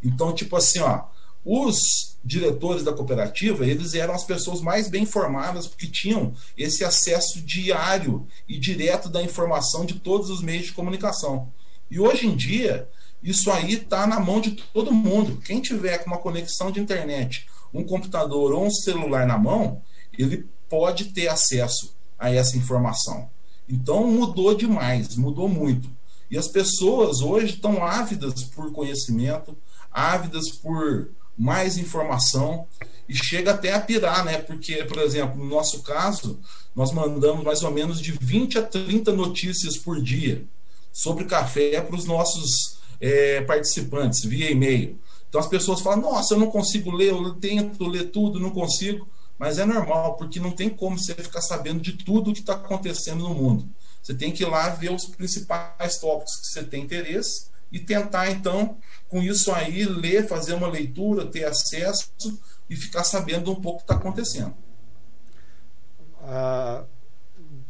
Então, 0.03 0.33
tipo 0.35 0.57
assim, 0.57 0.81
ó, 0.81 1.05
os 1.45 2.17
diretores 2.25 2.83
da 2.83 2.93
cooperativa, 2.93 3.67
eles 3.67 3.93
eram 3.93 4.15
as 4.15 4.25
pessoas 4.25 4.63
mais 4.63 4.89
bem 4.89 5.03
informadas, 5.03 5.67
porque 5.67 5.87
tinham 5.87 6.33
esse 6.57 6.85
acesso 6.85 7.43
diário 7.43 8.27
e 8.49 8.59
direto 8.59 9.11
da 9.11 9.23
informação 9.23 9.85
de 9.85 9.95
todos 9.95 10.31
os 10.31 10.41
meios 10.41 10.67
de 10.67 10.73
comunicação. 10.73 11.53
E 11.91 12.01
hoje 12.01 12.27
em 12.27 12.35
dia, 12.35 12.89
isso 13.23 13.51
aí 13.51 13.75
está 13.75 14.07
na 14.07 14.19
mão 14.19 14.41
de 14.41 14.53
todo 14.53 14.91
mundo. 14.93 15.41
Quem 15.45 15.61
tiver 15.61 15.99
com 15.99 16.07
uma 16.07 16.19
conexão 16.19 16.71
de 16.71 16.81
internet 16.81 17.47
um 17.75 17.85
computador 17.85 18.53
ou 18.53 18.67
um 18.67 18.71
celular 18.71 19.27
na 19.27 19.37
mão, 19.37 19.83
ele 20.17 20.47
pode 20.69 21.07
ter 21.07 21.29
acesso 21.29 21.95
a 22.19 22.33
essa 22.33 22.57
informação. 22.57 23.29
Então 23.69 24.07
mudou 24.07 24.55
demais, 24.55 25.17
mudou 25.17 25.49
muito. 25.49 25.91
E 26.31 26.39
as 26.39 26.49
pessoas 26.49 27.21
hoje 27.21 27.55
estão 27.55 27.85
ávidas 27.85 28.45
por 28.45 28.73
conhecimento, 28.73 29.57
ávidas 29.91 30.51
por 30.51 31.11
mais 31.37 31.77
informação 31.77 32.67
e 33.09 33.15
chega 33.15 33.51
até 33.53 33.75
a 33.75 33.81
pirar, 33.81 34.25
né? 34.25 34.39
Porque, 34.39 34.85
por 34.85 34.99
exemplo, 34.99 35.37
no 35.37 35.47
nosso 35.47 35.83
caso, 35.83 36.39
nós 36.75 36.93
mandamos 36.93 37.45
mais 37.45 37.63
ou 37.63 37.71
menos 37.71 38.01
de 38.01 38.13
20 38.13 38.59
a 38.59 38.63
30 38.63 39.13
notícias 39.13 39.77
por 39.77 40.01
dia 40.01 40.45
sobre 40.93 41.25
café 41.25 41.81
para 41.81 41.97
os 41.97 42.05
nossos 42.05 42.79
é, 43.01 43.41
participantes 43.43 44.25
via 44.25 44.51
e-mail. 44.51 44.99
Então 45.35 45.43
as 45.43 45.49
pessoas 45.49 45.81
falam: 45.81 46.13
Nossa, 46.13 46.35
eu 46.35 46.39
não 46.39 46.49
consigo 46.49 46.93
ler, 46.93 47.11
eu 47.11 47.35
tento 47.35 47.85
ler 47.89 48.13
tudo, 48.13 48.39
não 48.39 48.51
consigo. 48.51 49.05
Mas 49.37 49.59
é 49.59 49.65
normal, 49.65 50.15
porque 50.15 50.39
não 50.39 50.53
tem 50.53 50.71
como 50.71 50.97
você 50.97 51.13
ficar 51.13 51.41
sabendo 51.41 51.81
de 51.81 51.95
tudo 51.95 52.33
que 52.33 52.39
está 52.39 52.53
acontecendo 52.53 53.25
no 53.25 53.35
mundo. 53.35 53.69
Você 54.01 54.15
tem 54.15 54.31
que 54.31 54.45
ir 54.45 54.47
lá 54.47 54.69
ver 54.69 54.93
os 54.93 55.07
principais 55.07 55.99
tópicos 55.99 56.37
que 56.37 56.47
você 56.47 56.63
tem 56.63 56.85
interesse 56.85 57.49
e 57.73 57.81
tentar, 57.81 58.31
então, 58.31 58.77
com 59.09 59.21
isso 59.21 59.51
aí, 59.51 59.85
ler, 59.85 60.29
fazer 60.29 60.55
uma 60.55 60.69
leitura, 60.69 61.27
ter 61.27 61.45
acesso 61.47 62.13
e 62.71 62.77
ficar 62.77 63.03
sabendo 63.03 63.51
um 63.51 63.57
pouco 63.57 63.79
o 63.79 63.85
que 63.85 63.93
está 63.93 63.97
acontecendo. 63.97 64.55
Ah, 66.23 66.85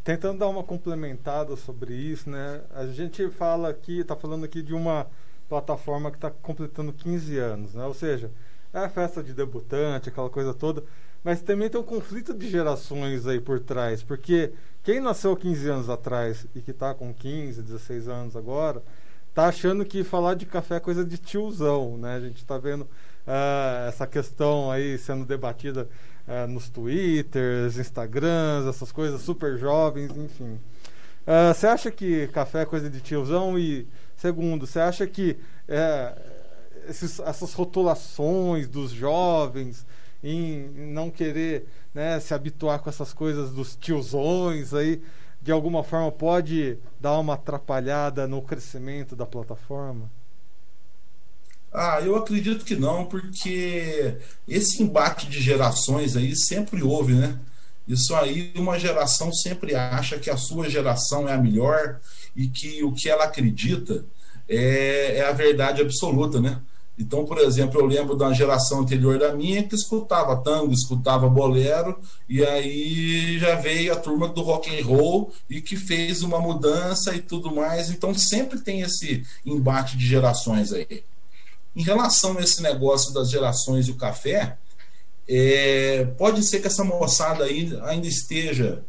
tentando 0.02 0.40
dar 0.40 0.48
uma 0.48 0.62
complementada 0.62 1.56
sobre 1.56 1.94
isso, 1.94 2.28
né? 2.28 2.60
A 2.74 2.84
gente 2.88 3.26
fala 3.30 3.70
aqui, 3.70 4.00
está 4.00 4.14
falando 4.14 4.44
aqui 4.44 4.60
de 4.60 4.74
uma 4.74 5.06
plataforma 5.54 6.10
que 6.10 6.16
está 6.16 6.30
completando 6.30 6.92
15 6.92 7.38
anos, 7.38 7.74
né? 7.74 7.84
Ou 7.84 7.94
seja, 7.94 8.28
é 8.72 8.78
a 8.80 8.88
festa 8.88 9.22
de 9.22 9.32
debutante, 9.32 10.08
aquela 10.08 10.28
coisa 10.28 10.52
toda, 10.52 10.82
mas 11.22 11.40
também 11.40 11.70
tem 11.70 11.80
um 11.80 11.84
conflito 11.84 12.34
de 12.34 12.50
gerações 12.50 13.24
aí 13.24 13.40
por 13.40 13.60
trás, 13.60 14.02
porque 14.02 14.50
quem 14.82 15.00
nasceu 15.00 15.36
15 15.36 15.68
anos 15.68 15.88
atrás 15.88 16.44
e 16.56 16.60
que 16.60 16.72
está 16.72 16.92
com 16.92 17.14
15, 17.14 17.62
16 17.62 18.08
anos 18.08 18.36
agora, 18.36 18.82
tá 19.32 19.46
achando 19.46 19.84
que 19.84 20.02
falar 20.02 20.34
de 20.34 20.44
café 20.44 20.76
é 20.76 20.80
coisa 20.80 21.04
de 21.04 21.18
tiozão, 21.18 21.96
né? 21.98 22.16
A 22.16 22.20
gente 22.20 22.38
está 22.38 22.58
vendo 22.58 22.82
uh, 22.82 23.88
essa 23.88 24.08
questão 24.08 24.72
aí 24.72 24.98
sendo 24.98 25.24
debatida 25.24 25.88
uh, 26.26 26.48
nos 26.48 26.68
twitters, 26.68 27.78
instagrams, 27.78 28.66
essas 28.66 28.90
coisas 28.90 29.22
super 29.22 29.56
jovens, 29.56 30.10
enfim. 30.16 30.58
Uh, 31.26 31.54
você 31.54 31.68
acha 31.68 31.92
que 31.92 32.26
café 32.28 32.62
é 32.62 32.66
coisa 32.66 32.90
de 32.90 33.00
tiozão? 33.00 33.56
E, 33.56 33.86
segundo, 34.24 34.66
você 34.66 34.80
acha 34.80 35.06
que 35.06 35.36
é, 35.68 36.14
esses, 36.88 37.20
essas 37.20 37.52
rotulações 37.52 38.66
dos 38.66 38.90
jovens 38.90 39.84
em, 40.22 40.70
não 40.94 41.10
querer 41.10 41.66
né, 41.92 42.18
se 42.20 42.32
habituar 42.32 42.78
com 42.78 42.88
essas 42.88 43.12
coisas 43.12 43.50
dos 43.50 43.76
tiozões 43.76 44.72
aí, 44.72 45.02
de 45.42 45.52
alguma 45.52 45.84
forma 45.84 46.10
pode 46.10 46.78
dar 46.98 47.18
uma 47.18 47.34
atrapalhada 47.34 48.26
no 48.26 48.40
crescimento 48.40 49.14
da 49.14 49.26
plataforma? 49.26 50.10
Ah, 51.70 52.00
eu 52.00 52.16
acredito 52.16 52.64
que 52.64 52.76
não, 52.76 53.04
porque 53.04 54.16
esse 54.48 54.82
embate 54.82 55.28
de 55.28 55.38
gerações 55.42 56.16
aí 56.16 56.34
sempre 56.34 56.82
houve, 56.82 57.12
né? 57.12 57.38
Isso 57.86 58.14
aí, 58.14 58.54
uma 58.56 58.78
geração 58.78 59.30
sempre 59.30 59.74
acha 59.74 60.18
que 60.18 60.30
a 60.30 60.36
sua 60.38 60.70
geração 60.70 61.28
é 61.28 61.34
a 61.34 61.38
melhor 61.38 62.00
e 62.34 62.48
que 62.48 62.82
o 62.82 62.92
que 62.92 63.08
ela 63.08 63.24
acredita 63.24 64.04
é, 64.48 65.18
é 65.18 65.28
a 65.28 65.32
verdade 65.32 65.80
absoluta, 65.80 66.40
né? 66.40 66.60
Então, 66.96 67.24
por 67.24 67.38
exemplo, 67.38 67.80
eu 67.80 67.86
lembro 67.86 68.14
da 68.14 68.32
geração 68.32 68.80
anterior 68.80 69.18
da 69.18 69.34
minha 69.34 69.64
que 69.64 69.74
escutava 69.74 70.36
tango, 70.36 70.72
escutava 70.72 71.28
bolero, 71.28 71.98
e 72.28 72.44
aí 72.44 73.36
já 73.38 73.56
veio 73.56 73.92
a 73.92 73.96
turma 73.96 74.28
do 74.28 74.42
rock 74.42 74.70
and 74.70 74.84
roll 74.84 75.32
e 75.50 75.60
que 75.60 75.76
fez 75.76 76.22
uma 76.22 76.38
mudança 76.38 77.12
e 77.14 77.20
tudo 77.20 77.52
mais. 77.52 77.90
Então, 77.90 78.14
sempre 78.14 78.60
tem 78.60 78.80
esse 78.82 79.26
embate 79.44 79.96
de 79.96 80.06
gerações 80.06 80.72
aí. 80.72 81.02
Em 81.74 81.82
relação 81.82 82.38
a 82.38 82.42
esse 82.42 82.62
negócio 82.62 83.12
das 83.12 83.28
gerações 83.28 83.88
e 83.88 83.90
o 83.90 83.96
café, 83.96 84.56
é, 85.28 86.04
pode 86.16 86.44
ser 86.44 86.60
que 86.60 86.68
essa 86.68 86.84
moçada 86.84 87.42
aí 87.42 87.76
ainda 87.82 88.06
esteja 88.06 88.84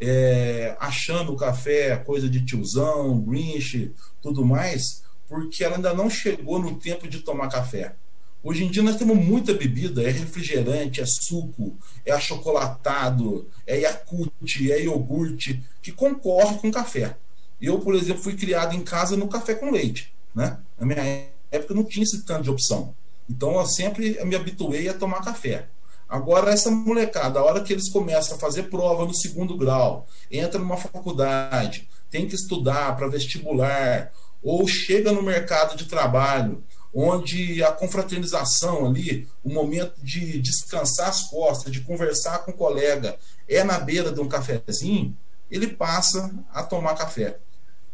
é, 0.00 0.76
achando 0.78 1.32
o 1.32 1.36
café 1.36 1.96
coisa 1.96 2.28
de 2.28 2.44
tiozão, 2.44 3.20
grinch, 3.20 3.92
tudo 4.22 4.44
mais, 4.44 5.02
porque 5.28 5.64
ela 5.64 5.76
ainda 5.76 5.94
não 5.94 6.08
chegou 6.08 6.58
no 6.58 6.76
tempo 6.76 7.08
de 7.08 7.20
tomar 7.20 7.48
café. 7.48 7.94
Hoje 8.42 8.64
em 8.64 8.70
dia 8.70 8.82
nós 8.82 8.96
temos 8.96 9.16
muita 9.16 9.52
bebida, 9.52 10.02
é 10.02 10.10
refrigerante, 10.10 11.00
é 11.00 11.06
suco, 11.06 11.76
é 12.04 12.12
achocolatado, 12.12 13.48
é 13.66 13.80
Yakult, 13.80 14.70
é 14.70 14.84
iogurte, 14.84 15.62
que 15.82 15.90
concorre 15.90 16.58
com 16.58 16.70
café. 16.70 17.16
Eu, 17.60 17.80
por 17.80 17.94
exemplo, 17.94 18.22
fui 18.22 18.36
criado 18.36 18.74
em 18.74 18.82
casa 18.82 19.16
no 19.16 19.26
café 19.26 19.54
com 19.54 19.70
leite. 19.70 20.12
Né? 20.34 20.58
Na 20.78 20.86
minha 20.86 21.26
época 21.50 21.74
não 21.74 21.82
tinha 21.82 22.04
esse 22.04 22.22
tanto 22.22 22.44
de 22.44 22.50
opção. 22.50 22.94
Então 23.28 23.58
eu 23.58 23.66
sempre 23.66 24.22
me 24.24 24.36
habituei 24.36 24.88
a 24.88 24.94
tomar 24.94 25.24
café. 25.24 25.66
Agora, 26.08 26.52
essa 26.52 26.70
molecada, 26.70 27.40
a 27.40 27.44
hora 27.44 27.62
que 27.62 27.72
eles 27.72 27.88
começam 27.88 28.36
a 28.36 28.40
fazer 28.40 28.64
prova 28.64 29.04
no 29.04 29.14
segundo 29.14 29.56
grau, 29.56 30.06
entra 30.30 30.58
numa 30.58 30.76
faculdade, 30.76 31.88
tem 32.10 32.28
que 32.28 32.34
estudar 32.36 32.96
para 32.96 33.08
vestibular, 33.08 34.12
ou 34.42 34.66
chega 34.68 35.10
no 35.10 35.22
mercado 35.22 35.76
de 35.76 35.86
trabalho, 35.86 36.62
onde 36.94 37.62
a 37.62 37.72
confraternização 37.72 38.86
ali, 38.86 39.28
o 39.44 39.52
momento 39.52 39.94
de 40.00 40.40
descansar 40.40 41.08
as 41.08 41.24
costas, 41.24 41.72
de 41.72 41.80
conversar 41.80 42.38
com 42.38 42.52
o 42.52 42.56
colega, 42.56 43.18
é 43.48 43.64
na 43.64 43.78
beira 43.78 44.12
de 44.12 44.20
um 44.20 44.28
cafezinho, 44.28 45.16
ele 45.50 45.66
passa 45.66 46.32
a 46.52 46.62
tomar 46.62 46.94
café. 46.94 47.38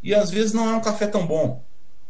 E 0.02 0.14
às 0.14 0.30
vezes 0.30 0.52
não 0.52 0.68
é 0.68 0.76
um 0.76 0.80
café 0.80 1.06
tão 1.06 1.26
bom, 1.26 1.64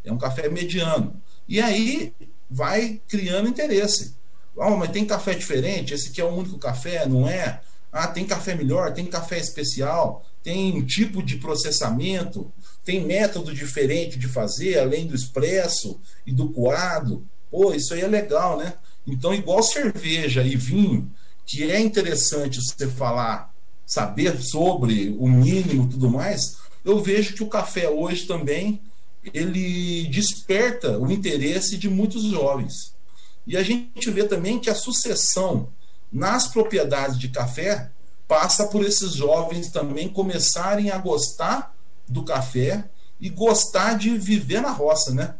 é 0.04 0.12
um 0.12 0.18
café 0.18 0.48
mediano. 0.48 1.20
E 1.48 1.60
aí 1.60 2.12
vai 2.50 3.00
criando 3.08 3.48
interesse. 3.48 4.14
Oh, 4.56 4.76
mas 4.76 4.90
tem 4.90 5.04
café 5.04 5.34
diferente? 5.34 5.94
Esse 5.94 6.08
aqui 6.08 6.20
é 6.20 6.24
o 6.24 6.34
único 6.34 6.58
café, 6.58 7.06
não 7.06 7.28
é? 7.28 7.60
Ah, 7.90 8.06
tem 8.06 8.24
café 8.24 8.54
melhor, 8.54 8.92
tem 8.92 9.06
café 9.06 9.38
especial, 9.38 10.24
tem 10.42 10.74
um 10.74 10.84
tipo 10.84 11.22
de 11.22 11.36
processamento, 11.36 12.50
tem 12.84 13.04
método 13.04 13.54
diferente 13.54 14.18
de 14.18 14.28
fazer, 14.28 14.78
além 14.78 15.06
do 15.06 15.14
expresso 15.14 16.00
e 16.26 16.32
do 16.32 16.48
coado. 16.50 17.26
Pô, 17.50 17.72
isso 17.74 17.94
aí 17.94 18.00
é 18.00 18.08
legal, 18.08 18.56
né? 18.58 18.74
Então, 19.06 19.34
igual 19.34 19.62
cerveja 19.62 20.42
e 20.42 20.56
vinho, 20.56 21.10
que 21.44 21.70
é 21.70 21.80
interessante 21.80 22.60
você 22.60 22.86
falar, 22.86 23.52
saber 23.84 24.40
sobre 24.40 25.14
o 25.18 25.28
mínimo 25.28 25.88
tudo 25.88 26.08
mais, 26.08 26.56
eu 26.84 27.00
vejo 27.00 27.34
que 27.34 27.42
o 27.42 27.48
café 27.48 27.88
hoje 27.88 28.26
também 28.26 28.80
ele 29.34 30.08
desperta 30.08 30.98
o 30.98 31.10
interesse 31.10 31.76
de 31.76 31.88
muitos 31.88 32.24
jovens. 32.24 32.94
E 33.46 33.56
a 33.56 33.62
gente 33.62 34.10
vê 34.10 34.24
também 34.24 34.58
que 34.58 34.70
a 34.70 34.74
sucessão 34.74 35.68
nas 36.12 36.46
propriedades 36.46 37.18
de 37.18 37.28
café 37.28 37.90
passa 38.28 38.66
por 38.66 38.84
esses 38.84 39.12
jovens 39.12 39.70
também 39.70 40.08
começarem 40.08 40.90
a 40.90 40.98
gostar 40.98 41.74
do 42.08 42.22
café 42.22 42.84
e 43.20 43.28
gostar 43.28 43.94
de 43.94 44.16
viver 44.16 44.60
na 44.60 44.70
roça, 44.70 45.12
né? 45.12 45.34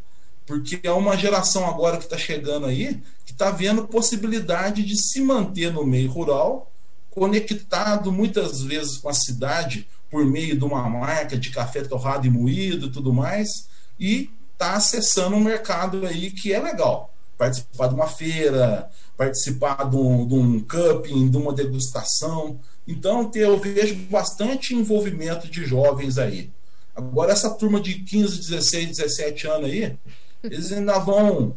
Porque 0.46 0.80
é 0.82 0.90
uma 0.90 1.16
geração 1.16 1.66
agora 1.66 1.98
que 1.98 2.04
está 2.04 2.18
chegando 2.18 2.66
aí 2.66 3.00
que 3.24 3.32
está 3.32 3.50
vendo 3.50 3.86
possibilidade 3.86 4.82
de 4.82 4.96
se 4.96 5.20
manter 5.20 5.72
no 5.72 5.86
meio 5.86 6.10
rural, 6.10 6.70
conectado 7.10 8.10
muitas 8.10 8.62
vezes 8.62 8.98
com 8.98 9.08
a 9.08 9.14
cidade 9.14 9.86
por 10.10 10.26
meio 10.26 10.56
de 10.56 10.64
uma 10.64 10.88
marca 10.88 11.36
de 11.36 11.50
café 11.50 11.82
torrado 11.82 12.26
e 12.26 12.30
moído 12.30 12.86
e 12.86 12.90
tudo 12.90 13.12
mais, 13.12 13.68
e 13.98 14.30
está 14.52 14.74
acessando 14.74 15.36
um 15.36 15.40
mercado 15.40 16.06
aí 16.06 16.30
que 16.30 16.52
é 16.52 16.60
legal 16.60 17.11
participar 17.42 17.88
de 17.88 17.94
uma 17.94 18.06
feira, 18.06 18.88
participar 19.16 19.90
de 19.90 19.96
um, 19.96 20.26
de 20.28 20.34
um 20.34 20.60
cupping, 20.60 21.28
de 21.28 21.36
uma 21.36 21.52
degustação. 21.52 22.60
Então, 22.86 23.28
eu 23.34 23.58
vejo 23.58 23.96
bastante 24.08 24.76
envolvimento 24.76 25.48
de 25.48 25.64
jovens 25.64 26.18
aí. 26.18 26.50
Agora, 26.94 27.32
essa 27.32 27.50
turma 27.50 27.80
de 27.80 27.94
15, 27.94 28.38
16, 28.48 28.98
17 28.98 29.46
anos 29.48 29.70
aí, 29.70 29.96
eles 30.44 30.70
ainda 30.70 31.00
vão 31.00 31.56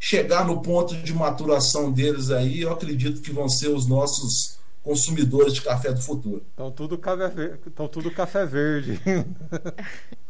chegar 0.00 0.44
no 0.44 0.60
ponto 0.60 0.96
de 0.96 1.14
maturação 1.14 1.92
deles 1.92 2.30
aí. 2.30 2.62
Eu 2.62 2.72
acredito 2.72 3.20
que 3.20 3.32
vão 3.32 3.48
ser 3.48 3.68
os 3.68 3.86
nossos 3.86 4.58
consumidores 4.82 5.54
de 5.54 5.62
café 5.62 5.92
do 5.92 6.00
futuro. 6.00 6.44
Então 6.54 6.70
tudo 6.70 6.96
café 6.96 7.28
verde. 7.28 7.60
Então, 7.66 7.88
tudo 7.88 8.10
café 8.10 8.46
verde. 8.46 9.00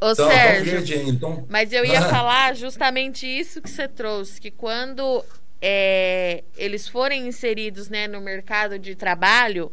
Ô, 0.01 0.11
então, 0.11 0.29
Sérgio, 0.29 0.73
verde 0.73 0.95
então... 1.09 1.47
mas 1.49 1.73
eu 1.73 1.85
ia 1.85 2.03
falar 2.03 2.55
justamente 2.57 3.27
isso 3.27 3.63
que 3.63 3.71
você 3.71 3.87
trouxe, 3.87 4.41
que 4.41 4.51
quando 4.51 5.25
é, 5.61 6.43
eles 6.57 6.89
forem 6.89 7.29
inseridos 7.29 7.89
né, 7.89 8.09
no 8.09 8.21
mercado 8.21 8.79
de 8.79 8.95
trabalho, 8.95 9.71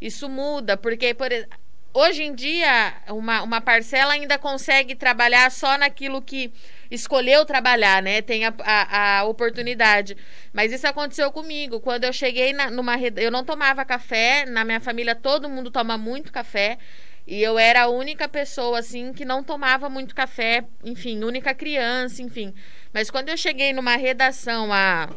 isso 0.00 0.28
muda, 0.28 0.76
porque, 0.76 1.14
por 1.14 1.32
exemplo, 1.32 1.56
hoje 1.94 2.22
em 2.22 2.34
dia, 2.34 2.94
uma, 3.08 3.42
uma 3.42 3.60
parcela 3.60 4.12
ainda 4.12 4.38
consegue 4.38 4.94
trabalhar 4.94 5.50
só 5.50 5.78
naquilo 5.78 6.20
que 6.20 6.52
escolheu 6.94 7.44
trabalhar, 7.44 8.02
né? 8.02 8.20
Tem 8.20 8.44
a, 8.44 8.54
a, 8.60 9.18
a, 9.18 9.24
oportunidade. 9.24 10.16
Mas 10.52 10.72
isso 10.72 10.86
aconteceu 10.86 11.32
comigo. 11.32 11.80
Quando 11.80 12.04
eu 12.04 12.12
cheguei 12.12 12.52
na, 12.52 12.70
numa. 12.70 12.96
Eu 13.16 13.30
não 13.30 13.44
tomava 13.44 13.84
café, 13.84 14.44
na 14.46 14.64
minha 14.64 14.80
família 14.80 15.14
todo 15.14 15.48
mundo 15.48 15.70
toma 15.70 15.96
muito 15.96 16.30
café. 16.30 16.78
E 17.26 17.40
eu 17.42 17.58
era 17.58 17.82
a 17.82 17.88
única 17.88 18.28
pessoa, 18.28 18.80
assim, 18.80 19.12
que 19.12 19.24
não 19.24 19.44
tomava 19.44 19.88
muito 19.88 20.12
café, 20.12 20.64
enfim, 20.84 21.22
única 21.22 21.54
criança, 21.54 22.20
enfim. 22.20 22.52
Mas 22.92 23.10
quando 23.10 23.28
eu 23.28 23.36
cheguei 23.36 23.72
numa 23.72 23.94
redação 23.94 24.72
há 24.72 25.08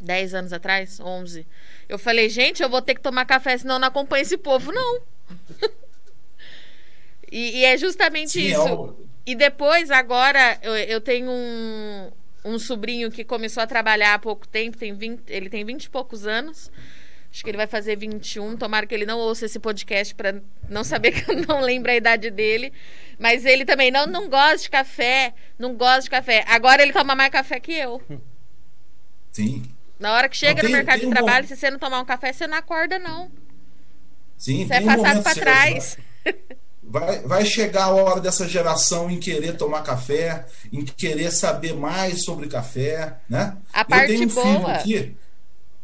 10 0.00 0.34
anos 0.34 0.52
atrás, 0.52 0.98
11, 0.98 1.46
eu 1.90 1.98
falei, 1.98 2.30
gente, 2.30 2.62
eu 2.62 2.70
vou 2.70 2.80
ter 2.80 2.94
que 2.94 3.02
tomar 3.02 3.26
café, 3.26 3.56
senão 3.58 3.74
eu 3.74 3.80
não 3.80 3.88
acompanho 3.88 4.22
esse 4.22 4.38
povo, 4.38 4.72
não. 4.72 5.02
e, 7.30 7.58
e, 7.58 7.64
é 7.66 7.76
justamente 7.76 8.30
Sim, 8.30 8.46
é 8.46 8.50
isso. 8.52 8.96
É 9.06 9.09
e 9.30 9.34
depois, 9.34 9.90
agora, 9.90 10.58
eu, 10.62 10.74
eu 10.76 11.00
tenho 11.00 11.30
um, 11.30 12.10
um 12.44 12.58
sobrinho 12.58 13.10
que 13.10 13.24
começou 13.24 13.62
a 13.62 13.66
trabalhar 13.66 14.14
há 14.14 14.18
pouco 14.18 14.48
tempo, 14.48 14.76
tem 14.76 14.92
20, 14.92 15.22
ele 15.28 15.48
tem 15.48 15.64
20 15.64 15.84
e 15.84 15.90
poucos 15.90 16.26
anos. 16.26 16.70
Acho 17.32 17.44
que 17.44 17.50
ele 17.50 17.56
vai 17.56 17.68
fazer 17.68 17.96
21. 17.96 18.56
Tomara 18.56 18.86
que 18.86 18.94
ele 18.94 19.06
não 19.06 19.18
ouça 19.18 19.46
esse 19.46 19.60
podcast 19.60 20.12
para 20.16 20.42
não 20.68 20.82
saber 20.82 21.12
que 21.22 21.30
eu 21.30 21.36
não 21.46 21.60
lembro 21.60 21.92
a 21.92 21.94
idade 21.94 22.28
dele. 22.28 22.72
Mas 23.20 23.44
ele 23.44 23.64
também 23.64 23.90
não, 23.90 24.04
não 24.06 24.28
gosta 24.28 24.58
de 24.58 24.70
café. 24.70 25.32
Não 25.56 25.74
gosta 25.76 26.02
de 26.02 26.10
café. 26.10 26.44
Agora 26.48 26.82
ele 26.82 26.92
toma 26.92 27.14
mais 27.14 27.30
café 27.30 27.60
que 27.60 27.72
eu. 27.72 28.02
Sim. 29.30 29.62
Na 29.96 30.12
hora 30.12 30.28
que 30.28 30.36
chega 30.36 30.60
tem, 30.60 30.70
no 30.70 30.76
mercado 30.76 31.00
de 31.00 31.06
um 31.06 31.10
trabalho, 31.10 31.44
bom... 31.44 31.48
se 31.48 31.56
você 31.56 31.70
não 31.70 31.78
tomar 31.78 32.00
um 32.00 32.04
café, 32.04 32.32
você 32.32 32.48
não 32.48 32.58
acorda, 32.58 32.98
não. 32.98 33.30
Sim, 34.36 34.66
você 34.66 34.74
é 34.74 34.80
passado 34.80 35.22
para 35.22 35.34
trás. 35.34 35.98
vai, 36.90 37.20
vai 37.20 37.44
chegar 37.46 37.84
a 37.84 37.90
hora 37.94 38.20
dessa 38.20 38.48
geração 38.48 39.10
em 39.10 39.18
querer 39.18 39.56
tomar 39.56 39.82
café, 39.82 40.44
em 40.72 40.84
querer 40.84 41.30
saber 41.30 41.74
mais 41.74 42.24
sobre 42.24 42.48
café, 42.48 43.16
né? 43.28 43.56
A 43.72 43.84
parte 43.84 44.12
eu 44.12 44.18
tenho 44.18 44.30
um 44.30 44.34
boa. 44.34 44.44
filho 44.52 44.66
aqui. 44.66 45.16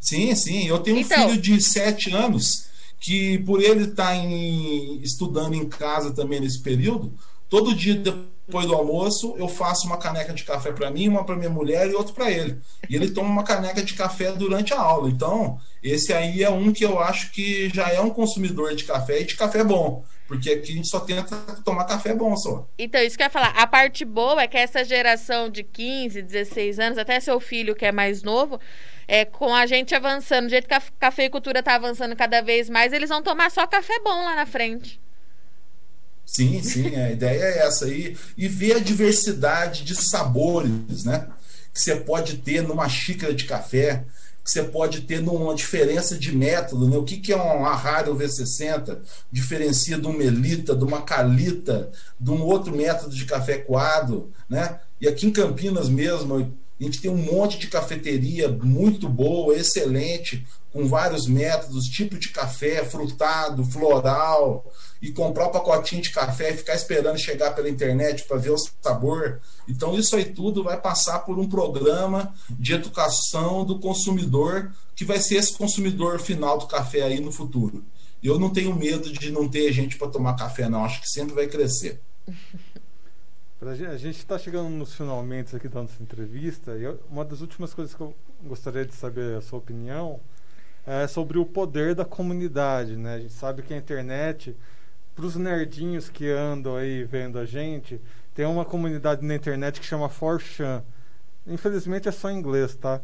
Sim, 0.01 0.35
sim. 0.35 0.67
Eu 0.67 0.79
tenho 0.81 0.99
Então. 0.99 1.27
um 1.27 1.29
filho 1.31 1.41
de 1.41 1.61
sete 1.63 2.11
anos 2.13 2.67
que, 3.01 3.39
por 3.41 3.63
ele 3.63 3.85
estar 3.85 4.15
em- 4.17 5.01
estudando 5.03 5.55
em 5.55 5.69
casa 5.69 6.11
também 6.13 6.41
nesse 6.41 6.61
período, 6.61 7.13
todo 7.49 7.75
dia 7.75 7.95
depois 7.95 8.67
do 8.67 8.75
almoço 8.75 9.35
eu 9.39 9.49
faço 9.49 9.87
uma 9.87 9.97
caneca 9.99 10.33
de 10.33 10.45
café 10.45 10.71
para 10.73 10.91
mim, 10.91 11.09
uma 11.09 11.25
para 11.25 11.37
minha 11.37 11.51
mulher 11.51 11.89
e 11.91 11.95
outra 11.95 12.13
para 12.15 12.31
ele. 12.31 12.59
E 12.89 12.95
ele 12.95 13.11
toma 13.11 13.29
uma 13.29 13.43
caneca 13.45 13.83
de 13.83 13.95
café 13.95 14.33
durante 14.33 14.73
a 14.73 14.81
aula. 14.81 15.09
Então, 15.09 15.59
esse 15.83 16.13
aí 16.13 16.43
é 16.43 16.51
um 16.51 16.73
que 16.73 16.85
eu 16.85 16.99
acho 17.01 17.31
que 17.33 17.69
já 17.75 17.89
é 17.91 18.01
um 18.01 18.11
consumidor 18.11 18.75
de 18.75 18.85
café 18.85 19.21
e 19.21 19.25
de 19.25 19.35
café 19.37 19.63
bom. 19.65 20.05
Porque 20.27 20.51
aqui 20.51 20.73
a 20.73 20.75
gente 20.77 20.89
só 20.89 21.01
tenta 21.01 21.37
tomar 21.65 21.85
café 21.85 22.13
bom 22.13 22.37
só. 22.37 22.69
Então, 22.79 23.01
isso 23.01 23.17
que 23.17 23.23
eu 23.23 23.27
ia 23.27 23.31
falar. 23.31 23.51
A 23.51 23.67
parte 23.67 24.05
boa 24.05 24.43
é 24.43 24.49
que 24.49 24.57
essa 24.57 24.85
geração 24.85 25.49
de 25.49 25.63
15, 25.63 26.21
16 26.21 26.79
anos, 26.81 26.99
até 26.99 27.21
seu 27.21 27.39
filho 27.39 27.77
que 27.77 27.85
é 27.85 27.93
mais 27.93 28.23
novo, 28.23 28.61
é, 29.07 29.25
com 29.25 29.55
a 29.55 29.67
gente 29.67 29.95
avançando, 29.95 30.47
do 30.47 30.51
jeito 30.51 30.67
que 30.67 30.75
a 30.75 30.83
cafeicultura 30.99 31.63
tá 31.63 31.77
avançando 31.77 32.17
cada 32.17 32.41
vez 32.41 32.69
mais, 32.69 32.93
eles 32.93 33.09
vão 33.09 33.23
tomar 33.23 33.51
só 33.51 33.67
café 33.67 34.01
bom 34.01 34.25
lá 34.25 34.35
na 34.35 34.47
frente. 34.47 35.01
Sim, 36.25 36.61
sim, 36.61 36.97
a 36.97 37.13
ideia 37.13 37.45
é 37.45 37.59
essa 37.59 37.85
aí. 37.85 38.17
E 38.37 38.49
ver 38.49 38.77
a 38.77 38.81
diversidade 38.81 39.85
de 39.85 39.95
sabores, 39.95 41.05
né? 41.05 41.29
Que 41.73 41.81
você 41.81 41.95
pode 41.95 42.39
ter 42.39 42.63
numa 42.63 42.89
xícara 42.89 43.33
de 43.33 43.45
café, 43.45 44.05
que 44.47 44.53
você 44.53 44.63
pode 44.63 45.01
ter 45.01 45.21
numa 45.21 45.57
diferença 45.57 46.17
de 46.17 46.31
método, 46.31 46.89
né? 46.89 46.97
O 46.97 47.03
que, 47.03 47.17
que 47.17 47.33
é 47.33 47.37
um 47.37 47.67
Arrario 47.67 48.15
V60? 48.15 48.97
Diferencia 49.31 49.99
de 49.99 50.07
um 50.07 50.13
Melita, 50.13 50.73
de 50.77 50.85
uma 50.85 51.03
Calita, 51.03 51.91
de 52.19 52.31
um 52.31 52.41
outro 52.43 52.73
método 52.73 53.13
de 53.13 53.25
café 53.25 53.59
coado, 53.59 54.31
né? 54.49 54.79
E 55.01 55.09
aqui 55.09 55.27
em 55.27 55.33
Campinas 55.33 55.89
mesmo, 55.89 56.57
a 56.79 56.85
gente 56.85 57.01
tem 57.01 57.11
um 57.11 57.17
monte 57.17 57.59
de 57.59 57.69
cafeteria 57.69 58.49
muito 58.49 59.09
boa, 59.09 59.55
excelente, 59.55 60.47
com 60.73 60.87
vários 60.87 61.27
métodos, 61.27 61.87
tipo 61.87 62.19
de 62.19 62.29
café, 62.29 62.85
frutado, 62.85 63.65
floral, 63.65 64.71
e 65.01 65.11
comprar 65.11 65.47
o 65.47 65.51
pacotinho 65.51 66.03
de 66.03 66.11
café 66.11 66.51
e 66.51 66.57
ficar 66.57 66.75
esperando 66.75 67.19
chegar 67.19 67.55
pela 67.55 67.71
internet 67.71 68.25
para 68.25 68.37
ver 68.37 68.51
o 68.51 68.59
sabor. 68.59 69.41
Então, 69.67 69.99
isso 69.99 70.15
aí 70.17 70.27
tudo 70.27 70.63
vai 70.63 70.79
passar 70.79 71.21
por 71.21 71.39
um 71.39 71.49
programa 71.49 72.35
de 72.51 72.75
educação 72.75 73.65
do 73.65 73.79
consumidor, 73.79 74.71
que 74.95 75.05
vai 75.05 75.19
ser 75.19 75.37
esse 75.37 75.57
consumidor 75.57 76.21
final 76.21 76.59
do 76.59 76.67
café 76.67 77.03
aí 77.03 77.21
no 77.21 77.33
futuro. 77.33 77.83
Eu 78.23 78.39
não 78.39 78.51
tenho 78.51 78.75
medo 78.75 79.11
de 79.11 79.31
não 79.31 79.49
ter 79.49 79.73
gente 79.73 79.97
para 79.97 80.09
tomar 80.09 80.35
café, 80.35 80.69
não. 80.69 80.85
Acho 80.85 81.01
que 81.01 81.09
sempre 81.09 81.35
vai 81.35 81.47
crescer. 81.47 82.01
Pra 83.59 83.75
gen- 83.75 83.87
A 83.87 83.97
gente 83.97 84.19
está 84.19 84.39
chegando 84.39 84.69
nos 84.69 84.95
finalmente 84.95 85.57
aqui 85.57 85.69
da 85.69 85.81
nossa 85.83 86.03
entrevista 86.03 86.77
e 86.77 86.83
eu- 86.85 87.01
uma 87.11 87.25
das 87.25 87.41
últimas 87.41 87.73
coisas 87.73 87.95
que 87.95 88.01
eu 88.01 88.15
gostaria 88.45 88.85
de 88.85 88.95
saber 88.95 89.37
a 89.37 89.41
sua 89.41 89.59
opinião 89.59 90.21
é 90.87 91.07
sobre 91.07 91.39
o 91.39 91.45
poder 91.47 91.95
da 91.95 92.05
comunidade, 92.05 92.97
né? 92.97 93.15
A 93.15 93.19
gente 93.19 93.33
sabe 93.33 93.63
que 93.63 93.73
a 93.75 93.77
internet, 93.77 94.55
para 95.15 95.25
os 95.25 95.37
nerdinhos 95.37 96.09
que 96.09 96.29
andam 96.31 96.77
aí 96.77 97.03
vendo 97.05 97.39
a 97.39 97.45
gente, 97.47 98.01
tem 98.35 98.45
uma 98.47 98.65
comunidade 98.65 99.25
na 99.25 99.35
internet 99.35 99.81
que 99.81 99.87
chama 99.87 100.09
4chan. 100.09 100.83
Infelizmente 101.47 102.09
é 102.09 102.13
só 102.13 102.31
em 102.31 102.39
inglês, 102.39 102.77
tá? 102.77 103.01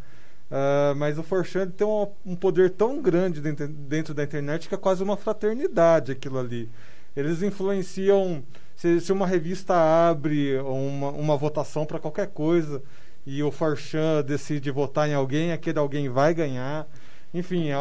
Ah, 0.50 0.92
mas 0.96 1.18
o 1.18 1.22
4chan 1.24 1.70
tem 1.70 1.86
um, 1.86 2.06
um 2.26 2.36
poder 2.36 2.70
tão 2.70 3.00
grande 3.00 3.40
dentro, 3.40 3.66
dentro 3.68 4.12
da 4.14 4.22
internet 4.22 4.68
que 4.68 4.74
é 4.74 4.78
quase 4.78 5.02
uma 5.02 5.16
fraternidade 5.16 6.12
aquilo 6.12 6.38
ali. 6.38 6.68
Eles 7.16 7.42
influenciam. 7.42 8.44
Se, 8.76 9.00
se 9.00 9.12
uma 9.12 9.26
revista 9.26 9.74
abre 9.74 10.58
uma, 10.60 11.10
uma 11.10 11.36
votação 11.36 11.84
para 11.86 11.98
qualquer 11.98 12.28
coisa 12.28 12.82
e 13.26 13.42
o 13.42 13.50
Forchan 13.50 14.22
decide 14.24 14.70
votar 14.70 15.08
em 15.08 15.14
alguém, 15.14 15.52
aquele 15.52 15.78
alguém 15.78 16.08
vai 16.08 16.34
ganhar. 16.34 16.86
Enfim, 17.32 17.68
é, 17.68 17.74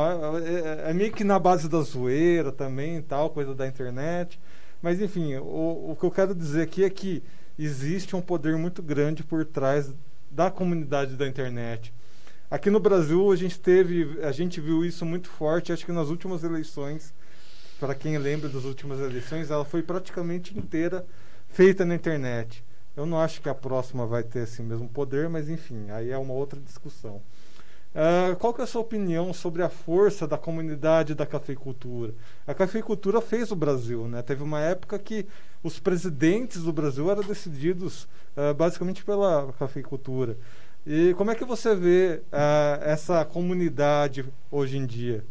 é- 0.87 0.91
é 0.91 0.93
meio 0.93 1.11
que 1.11 1.23
na 1.23 1.39
base 1.39 1.67
da 1.67 1.81
zoeira 1.81 2.51
também, 2.51 3.01
tal, 3.01 3.29
coisa 3.29 3.53
da 3.55 3.67
internet. 3.67 4.39
Mas 4.81 5.01
enfim, 5.01 5.35
o, 5.35 5.91
o 5.91 5.97
que 5.99 6.05
eu 6.05 6.11
quero 6.11 6.33
dizer 6.35 6.63
aqui 6.63 6.83
é 6.83 6.89
que 6.89 7.23
existe 7.57 8.15
um 8.15 8.21
poder 8.21 8.57
muito 8.57 8.81
grande 8.81 9.23
por 9.23 9.45
trás 9.45 9.93
da 10.29 10.49
comunidade 10.49 11.15
da 11.15 11.27
internet. 11.27 11.93
Aqui 12.49 12.69
no 12.69 12.79
Brasil 12.79 13.31
a 13.31 13.35
gente 13.35 13.59
teve, 13.59 14.19
a 14.23 14.31
gente 14.31 14.59
viu 14.59 14.83
isso 14.85 15.05
muito 15.05 15.29
forte, 15.29 15.71
acho 15.71 15.85
que 15.85 15.91
nas 15.91 16.09
últimas 16.09 16.43
eleições, 16.43 17.13
para 17.81 17.95
quem 17.95 18.15
lembra 18.19 18.47
das 18.47 18.63
últimas 18.63 18.99
eleições, 18.99 19.49
ela 19.49 19.65
foi 19.65 19.81
praticamente 19.81 20.55
inteira 20.55 21.03
feita 21.49 21.83
na 21.83 21.95
internet. 21.95 22.63
Eu 22.95 23.07
não 23.07 23.19
acho 23.19 23.41
que 23.41 23.49
a 23.49 23.55
próxima 23.55 24.05
vai 24.05 24.21
ter 24.21 24.43
esse 24.43 24.61
mesmo 24.61 24.87
poder, 24.87 25.27
mas 25.27 25.49
enfim, 25.49 25.89
aí 25.89 26.11
é 26.11 26.17
uma 26.17 26.31
outra 26.35 26.59
discussão. 26.59 27.23
Ah, 27.95 28.35
qual 28.39 28.53
que 28.53 28.61
é 28.61 28.65
a 28.65 28.67
sua 28.67 28.81
opinião 28.81 29.33
sobre 29.33 29.63
a 29.63 29.69
força 29.69 30.27
da 30.27 30.37
comunidade 30.37 31.15
da 31.15 31.25
cafeicultura? 31.25 32.13
A 32.45 32.53
cafeicultura 32.53 33.19
fez 33.19 33.51
o 33.51 33.55
Brasil, 33.55 34.07
né? 34.07 34.21
Teve 34.21 34.43
uma 34.43 34.59
época 34.59 34.99
que 34.99 35.25
os 35.63 35.79
presidentes 35.79 36.61
do 36.61 36.71
Brasil 36.71 37.09
eram 37.09 37.23
decididos 37.23 38.07
ah, 38.37 38.53
basicamente 38.53 39.03
pela 39.03 39.51
cafeicultura. 39.57 40.37
E 40.85 41.15
como 41.15 41.31
é 41.31 41.35
que 41.35 41.45
você 41.45 41.73
vê 41.73 42.21
ah, 42.31 42.79
essa 42.83 43.25
comunidade 43.25 44.23
hoje 44.51 44.77
em 44.77 44.85
dia? 44.85 45.25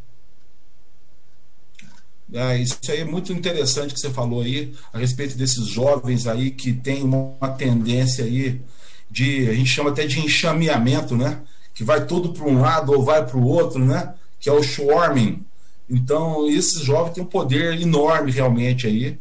Ah, 2.35 2.57
isso 2.57 2.79
aí 2.89 3.01
é 3.01 3.05
muito 3.05 3.33
interessante 3.33 3.93
que 3.93 4.01
você 4.01 4.11
falou 4.11 4.43
aí 4.43 4.73
a 4.93 4.99
respeito 4.99 5.37
desses 5.37 5.67
jovens 5.67 6.27
aí 6.27 6.51
que 6.51 6.73
tem 6.73 7.03
uma 7.03 7.49
tendência 7.59 8.25
aí 8.25 8.61
de 9.11 9.49
a 9.49 9.53
gente 9.53 9.69
chama 9.69 9.91
até 9.91 10.07
de 10.07 10.21
enxameamento, 10.21 11.17
né? 11.17 11.41
Que 11.75 11.83
vai 11.83 12.07
tudo 12.07 12.33
para 12.33 12.45
um 12.45 12.61
lado 12.61 12.93
ou 12.93 13.03
vai 13.03 13.27
para 13.27 13.37
o 13.37 13.45
outro, 13.45 13.85
né? 13.85 14.15
Que 14.39 14.49
é 14.49 14.53
o 14.53 14.63
swarming. 14.63 15.45
Então 15.89 16.49
esses 16.49 16.83
jovens 16.83 17.15
têm 17.15 17.25
um 17.25 17.27
poder 17.27 17.81
enorme 17.81 18.31
realmente 18.31 18.87
aí 18.87 19.19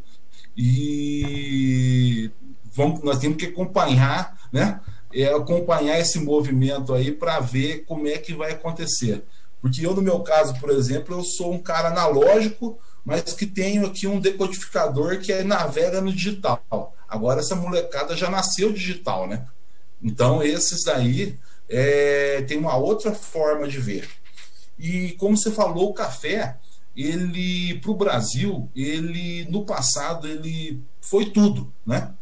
e 0.55 2.29
vamos, 2.73 3.01
nós 3.01 3.17
temos 3.17 3.37
que 3.37 3.47
acompanhar, 3.47 4.37
né? 4.51 4.79
É, 5.11 5.33
acompanhar 5.33 5.99
esse 5.99 6.19
movimento 6.19 6.93
aí 6.93 7.11
para 7.11 7.39
ver 7.39 7.85
como 7.87 8.07
é 8.07 8.19
que 8.19 8.33
vai 8.35 8.51
acontecer. 8.51 9.23
Porque 9.61 9.85
eu, 9.85 9.95
no 9.95 10.01
meu 10.01 10.19
caso, 10.19 10.53
por 10.59 10.69
exemplo, 10.69 11.15
eu 11.15 11.23
sou 11.23 11.53
um 11.53 11.59
cara 11.59 11.89
analógico, 11.89 12.77
mas 13.09 13.33
que 13.33 13.47
tenho 13.47 13.87
aqui 13.87 14.05
um 14.05 14.19
decodificador 14.19 15.17
que 15.17 15.33
é, 15.33 15.43
navega 15.43 15.99
no 15.99 16.13
digital. 16.13 16.95
Agora 17.07 17.39
essa 17.39 17.55
molecada 17.55 18.15
já 18.15 18.29
nasceu 18.29 18.71
digital, 18.71 19.27
né? 19.27 19.47
Então 19.99 20.43
esses 20.43 20.83
daí 20.83 21.35
é, 21.67 22.43
tem 22.47 22.59
uma 22.59 22.77
outra 22.77 23.11
forma 23.15 23.67
de 23.67 23.79
ver. 23.79 24.07
E 24.77 25.13
como 25.13 25.35
você 25.35 25.49
falou, 25.49 25.89
o 25.89 25.93
café, 25.93 26.57
ele 26.95 27.79
para 27.79 27.89
o 27.89 27.95
Brasil, 27.95 28.69
ele 28.75 29.47
no 29.49 29.65
passado 29.65 30.27
ele 30.27 30.79
foi 31.01 31.31
tudo, 31.31 31.73
né? 31.83 32.13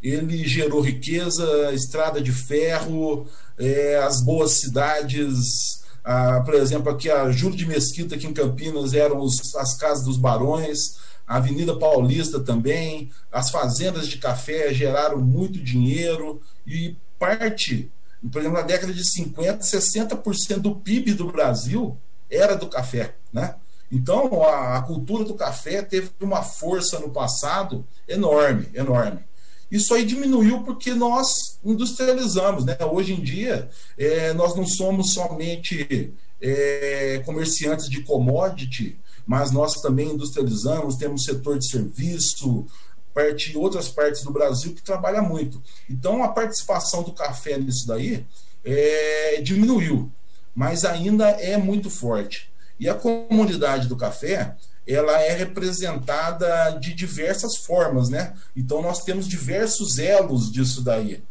Ele 0.00 0.46
gerou 0.46 0.80
riqueza, 0.80 1.72
estrada 1.72 2.20
de 2.20 2.30
ferro, 2.30 3.26
é, 3.58 3.96
as 3.96 4.22
boas 4.22 4.60
cidades, 4.60 5.82
ah, 6.08 6.40
por 6.44 6.54
exemplo, 6.54 6.88
aqui 6.88 7.10
a 7.10 7.32
Júlio 7.32 7.56
de 7.56 7.66
Mesquita, 7.66 8.14
aqui 8.14 8.28
em 8.28 8.32
Campinas, 8.32 8.94
eram 8.94 9.18
os, 9.18 9.56
as 9.56 9.76
casas 9.76 10.04
dos 10.04 10.16
barões, 10.16 10.78
a 11.26 11.38
Avenida 11.38 11.76
Paulista 11.76 12.38
também, 12.38 13.10
as 13.32 13.50
fazendas 13.50 14.06
de 14.06 14.16
café 14.18 14.72
geraram 14.72 15.18
muito 15.18 15.58
dinheiro 15.58 16.40
e 16.64 16.96
parte, 17.18 17.90
por 18.30 18.38
exemplo, 18.38 18.56
na 18.56 18.64
década 18.64 18.94
de 18.94 19.04
50, 19.04 19.58
60% 19.58 20.58
do 20.58 20.76
PIB 20.76 21.14
do 21.14 21.26
Brasil 21.32 21.98
era 22.30 22.54
do 22.54 22.68
café, 22.68 23.16
né? 23.32 23.56
Então, 23.90 24.44
a, 24.44 24.78
a 24.78 24.82
cultura 24.82 25.24
do 25.24 25.34
café 25.34 25.82
teve 25.82 26.10
uma 26.20 26.44
força 26.44 27.00
no 27.00 27.10
passado 27.10 27.84
enorme, 28.06 28.68
enorme. 28.72 29.24
Isso 29.68 29.92
aí 29.92 30.04
diminuiu 30.04 30.62
porque 30.62 30.94
nós 30.94 31.55
industrializamos, 31.72 32.64
né? 32.64 32.76
Hoje 32.92 33.12
em 33.12 33.20
dia, 33.20 33.68
é, 33.98 34.32
nós 34.32 34.54
não 34.54 34.66
somos 34.66 35.12
somente 35.12 36.12
é, 36.40 37.22
comerciantes 37.24 37.88
de 37.88 38.02
commodity, 38.02 38.98
mas 39.26 39.50
nós 39.50 39.74
também 39.80 40.10
industrializamos, 40.10 40.96
temos 40.96 41.24
setor 41.24 41.58
de 41.58 41.68
serviço, 41.68 42.66
parte, 43.12 43.56
outras 43.56 43.88
partes 43.88 44.22
do 44.22 44.32
Brasil 44.32 44.74
que 44.74 44.82
trabalha 44.82 45.20
muito. 45.20 45.62
Então, 45.90 46.22
a 46.22 46.28
participação 46.28 47.02
do 47.02 47.12
café 47.12 47.58
nisso 47.58 47.86
daí 47.86 48.24
é, 48.64 49.40
diminuiu, 49.40 50.10
mas 50.54 50.84
ainda 50.84 51.28
é 51.30 51.56
muito 51.56 51.90
forte. 51.90 52.50
E 52.78 52.88
a 52.88 52.94
comunidade 52.94 53.88
do 53.88 53.96
café, 53.96 54.54
ela 54.86 55.20
é 55.20 55.32
representada 55.32 56.70
de 56.78 56.94
diversas 56.94 57.56
formas, 57.56 58.08
né? 58.08 58.34
Então 58.54 58.80
nós 58.80 59.02
temos 59.02 59.26
diversos 59.26 59.98
elos 59.98 60.50
disso 60.52 60.82
daí. 60.82 61.22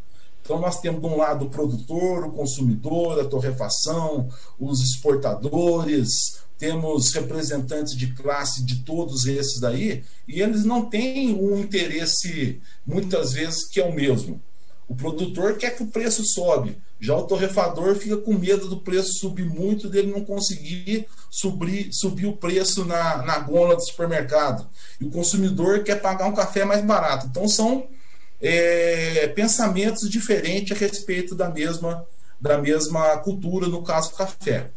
Então, 0.45 0.59
nós 0.59 0.79
temos 0.79 1.01
de 1.01 1.07
um 1.07 1.17
lado 1.17 1.45
o 1.45 1.49
produtor, 1.49 2.23
o 2.23 2.31
consumidor, 2.31 3.19
a 3.19 3.25
torrefação, 3.25 4.29
os 4.59 4.79
exportadores, 4.79 6.37
temos 6.55 7.11
representantes 7.13 7.95
de 7.95 8.13
classe 8.13 8.63
de 8.63 8.83
todos 8.83 9.25
esses 9.25 9.59
daí, 9.59 10.03
e 10.27 10.41
eles 10.41 10.63
não 10.63 10.85
têm 10.85 11.33
um 11.33 11.57
interesse, 11.57 12.61
muitas 12.85 13.33
vezes, 13.33 13.67
que 13.67 13.81
é 13.81 13.85
o 13.85 13.93
mesmo. 13.93 14.39
O 14.87 14.93
produtor 14.93 15.57
quer 15.57 15.75
que 15.75 15.81
o 15.81 15.87
preço 15.87 16.23
sobe, 16.23 16.77
já 16.99 17.15
o 17.15 17.23
torrefador 17.23 17.95
fica 17.95 18.15
com 18.15 18.35
medo 18.35 18.67
do 18.67 18.77
preço 18.77 19.13
subir 19.13 19.49
muito, 19.49 19.89
dele 19.89 20.11
não 20.11 20.23
conseguir 20.23 21.07
subir, 21.31 21.91
subir 21.91 22.27
o 22.27 22.37
preço 22.37 22.85
na, 22.85 23.17
na 23.23 23.39
gôndola 23.39 23.75
do 23.75 23.83
supermercado. 23.83 24.69
E 25.01 25.05
o 25.05 25.09
consumidor 25.09 25.83
quer 25.83 25.99
pagar 26.01 26.27
um 26.27 26.35
café 26.35 26.63
mais 26.63 26.85
barato. 26.85 27.25
Então, 27.25 27.47
são 27.47 27.87
é, 28.41 29.27
pensamentos 29.35 30.09
diferentes 30.09 30.75
a 30.75 30.79
respeito 30.79 31.35
da 31.35 31.49
mesma, 31.49 32.05
da 32.39 32.57
mesma 32.57 33.17
cultura, 33.17 33.67
no 33.67 33.83
caso 33.83 34.11
do 34.11 34.15
café. 34.15 34.71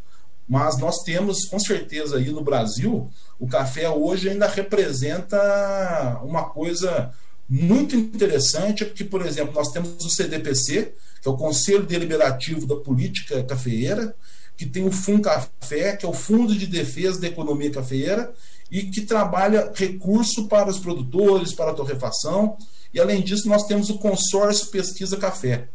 Mas 0.48 0.78
nós 0.78 1.02
temos, 1.02 1.44
com 1.44 1.58
certeza, 1.58 2.16
aí 2.16 2.30
no 2.30 2.42
Brasil, 2.42 3.10
o 3.38 3.46
café 3.46 3.88
hoje 3.90 4.30
ainda 4.30 4.46
representa 4.46 6.20
uma 6.22 6.44
coisa 6.44 7.12
muito 7.48 7.94
interessante, 7.94 8.84
porque, 8.84 9.04
por 9.04 9.24
exemplo, 9.24 9.54
nós 9.54 9.70
temos 9.70 10.04
o 10.04 10.10
CDPC, 10.10 10.94
que 11.20 11.28
é 11.28 11.30
o 11.30 11.36
Conselho 11.36 11.84
Deliberativo 11.84 12.66
da 12.66 12.76
Política 12.76 13.42
Cafeeira, 13.42 14.14
que 14.56 14.66
tem 14.66 14.86
o 14.86 14.90
FUNCAFé, 14.90 15.96
que 15.96 16.04
é 16.04 16.08
o 16.08 16.12
Fundo 16.12 16.54
de 16.54 16.66
Defesa 16.66 17.20
da 17.20 17.28
Economia 17.28 17.70
Cafeeira, 17.70 18.32
e 18.70 18.82
que 18.84 19.02
trabalha 19.02 19.72
recurso 19.74 20.46
para 20.48 20.68
os 20.68 20.78
produtores, 20.78 21.52
para 21.52 21.70
a 21.70 21.74
torrefação, 21.74 22.56
e 22.92 23.00
além 23.00 23.22
disso, 23.22 23.48
nós 23.48 23.66
temos 23.66 23.90
o 23.90 23.98
Consórcio 23.98 24.68
Pesquisa 24.68 25.16
Café, 25.16 25.68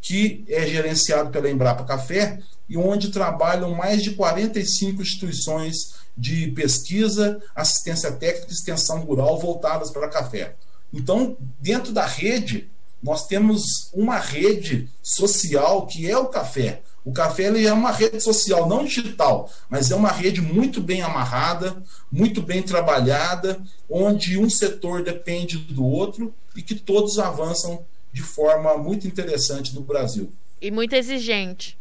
que 0.00 0.44
é 0.48 0.66
gerenciado 0.66 1.30
pela 1.30 1.50
Embrapa 1.50 1.84
Café 1.84 2.40
e 2.68 2.76
onde 2.76 3.10
trabalham 3.10 3.74
mais 3.74 4.02
de 4.02 4.12
45 4.12 5.02
instituições 5.02 5.74
de 6.16 6.48
pesquisa, 6.52 7.40
assistência 7.54 8.12
técnica 8.12 8.50
e 8.50 8.54
extensão 8.54 9.00
rural 9.00 9.38
voltadas 9.38 9.90
para 9.90 10.08
café. 10.08 10.54
Então, 10.92 11.36
dentro 11.60 11.92
da 11.92 12.04
rede, 12.04 12.70
nós 13.02 13.26
temos 13.26 13.90
uma 13.92 14.18
rede 14.18 14.88
social 15.02 15.86
que 15.86 16.10
é 16.10 16.16
o 16.18 16.26
café. 16.26 16.82
O 17.04 17.12
café 17.12 17.44
ele 17.44 17.66
é 17.66 17.72
uma 17.72 17.90
rede 17.90 18.20
social, 18.20 18.68
não 18.68 18.84
digital, 18.84 19.50
mas 19.68 19.90
é 19.90 19.94
uma 19.94 20.10
rede 20.10 20.40
muito 20.40 20.80
bem 20.80 21.02
amarrada, 21.02 21.82
muito 22.12 22.42
bem 22.42 22.62
trabalhada, 22.62 23.60
onde 23.88 24.38
um 24.38 24.50
setor 24.50 25.02
depende 25.02 25.56
do 25.58 25.84
outro 25.84 26.34
e 26.54 26.62
que 26.62 26.74
todos 26.74 27.18
avançam 27.18 27.84
de 28.12 28.22
forma 28.22 28.76
muito 28.76 29.06
interessante 29.06 29.74
no 29.74 29.80
Brasil. 29.80 30.30
E 30.60 30.70
muito 30.70 30.94
exigente. 30.94 31.78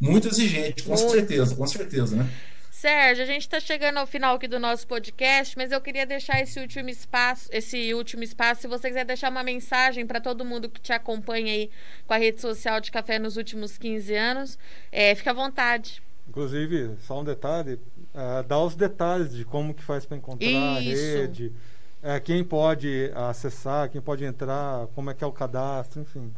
Muito 0.00 0.28
exigente, 0.28 0.84
com 0.84 0.94
muito. 0.94 1.10
certeza, 1.10 1.56
com 1.56 1.66
certeza, 1.66 2.14
né? 2.14 2.30
Sérgio, 2.78 3.24
a 3.24 3.26
gente 3.26 3.42
está 3.42 3.58
chegando 3.58 3.96
ao 3.96 4.06
final 4.06 4.36
aqui 4.36 4.46
do 4.46 4.60
nosso 4.60 4.86
podcast, 4.86 5.56
mas 5.56 5.72
eu 5.72 5.80
queria 5.80 6.06
deixar 6.06 6.40
esse 6.40 6.60
último 6.60 6.88
espaço, 6.88 7.48
esse 7.50 7.92
último 7.92 8.22
espaço, 8.22 8.60
se 8.60 8.68
você 8.68 8.86
quiser 8.86 9.04
deixar 9.04 9.32
uma 9.32 9.42
mensagem 9.42 10.06
para 10.06 10.20
todo 10.20 10.44
mundo 10.44 10.68
que 10.68 10.80
te 10.80 10.92
acompanha 10.92 11.52
aí 11.52 11.70
com 12.06 12.14
a 12.14 12.16
rede 12.18 12.40
social 12.40 12.80
de 12.80 12.92
café 12.92 13.18
nos 13.18 13.36
últimos 13.36 13.76
15 13.76 14.14
anos, 14.14 14.58
é, 14.92 15.12
fica 15.16 15.32
à 15.32 15.34
vontade. 15.34 16.00
Inclusive, 16.28 16.94
só 17.00 17.20
um 17.20 17.24
detalhe, 17.24 17.80
uh, 18.14 18.44
dá 18.46 18.60
os 18.60 18.76
detalhes 18.76 19.34
de 19.34 19.44
como 19.44 19.74
que 19.74 19.82
faz 19.82 20.06
para 20.06 20.16
encontrar 20.16 20.46
Isso. 20.80 21.16
a 21.16 21.20
rede, 21.20 21.52
uh, 22.00 22.20
quem 22.22 22.44
pode 22.44 23.10
acessar, 23.12 23.90
quem 23.90 24.00
pode 24.00 24.24
entrar, 24.24 24.86
como 24.94 25.10
é 25.10 25.14
que 25.14 25.24
é 25.24 25.26
o 25.26 25.32
cadastro, 25.32 26.02
enfim. 26.02 26.32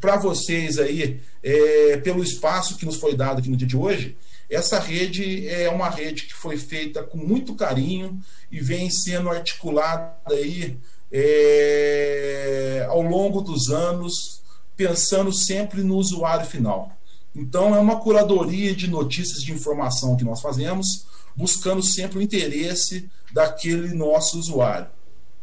para 0.00 0.16
vocês 0.16 0.78
aí 0.78 1.20
é, 1.42 1.96
pelo 1.98 2.22
espaço 2.22 2.76
que 2.76 2.86
nos 2.86 2.96
foi 2.96 3.14
dado 3.14 3.38
aqui 3.38 3.48
no 3.48 3.56
dia 3.56 3.66
de 3.66 3.76
hoje, 3.76 4.16
essa 4.50 4.78
rede 4.78 5.46
é 5.46 5.68
uma 5.68 5.90
rede 5.90 6.24
que 6.24 6.34
foi 6.34 6.56
feita 6.56 7.02
com 7.02 7.18
muito 7.18 7.54
carinho 7.54 8.18
e 8.50 8.60
vem 8.60 8.90
sendo 8.90 9.28
articulada 9.28 10.16
aí 10.28 10.78
é, 11.12 12.86
ao 12.88 13.02
longo 13.02 13.40
dos 13.42 13.68
anos, 13.68 14.42
pensando 14.74 15.32
sempre 15.32 15.82
no 15.82 15.96
usuário 15.96 16.46
final. 16.46 16.97
Então, 17.38 17.72
é 17.72 17.78
uma 17.78 18.00
curadoria 18.00 18.74
de 18.74 18.90
notícias 18.90 19.42
de 19.42 19.52
informação 19.52 20.16
que 20.16 20.24
nós 20.24 20.40
fazemos, 20.40 21.06
buscando 21.36 21.80
sempre 21.80 22.18
o 22.18 22.22
interesse 22.22 23.08
daquele 23.32 23.94
nosso 23.94 24.40
usuário. 24.40 24.88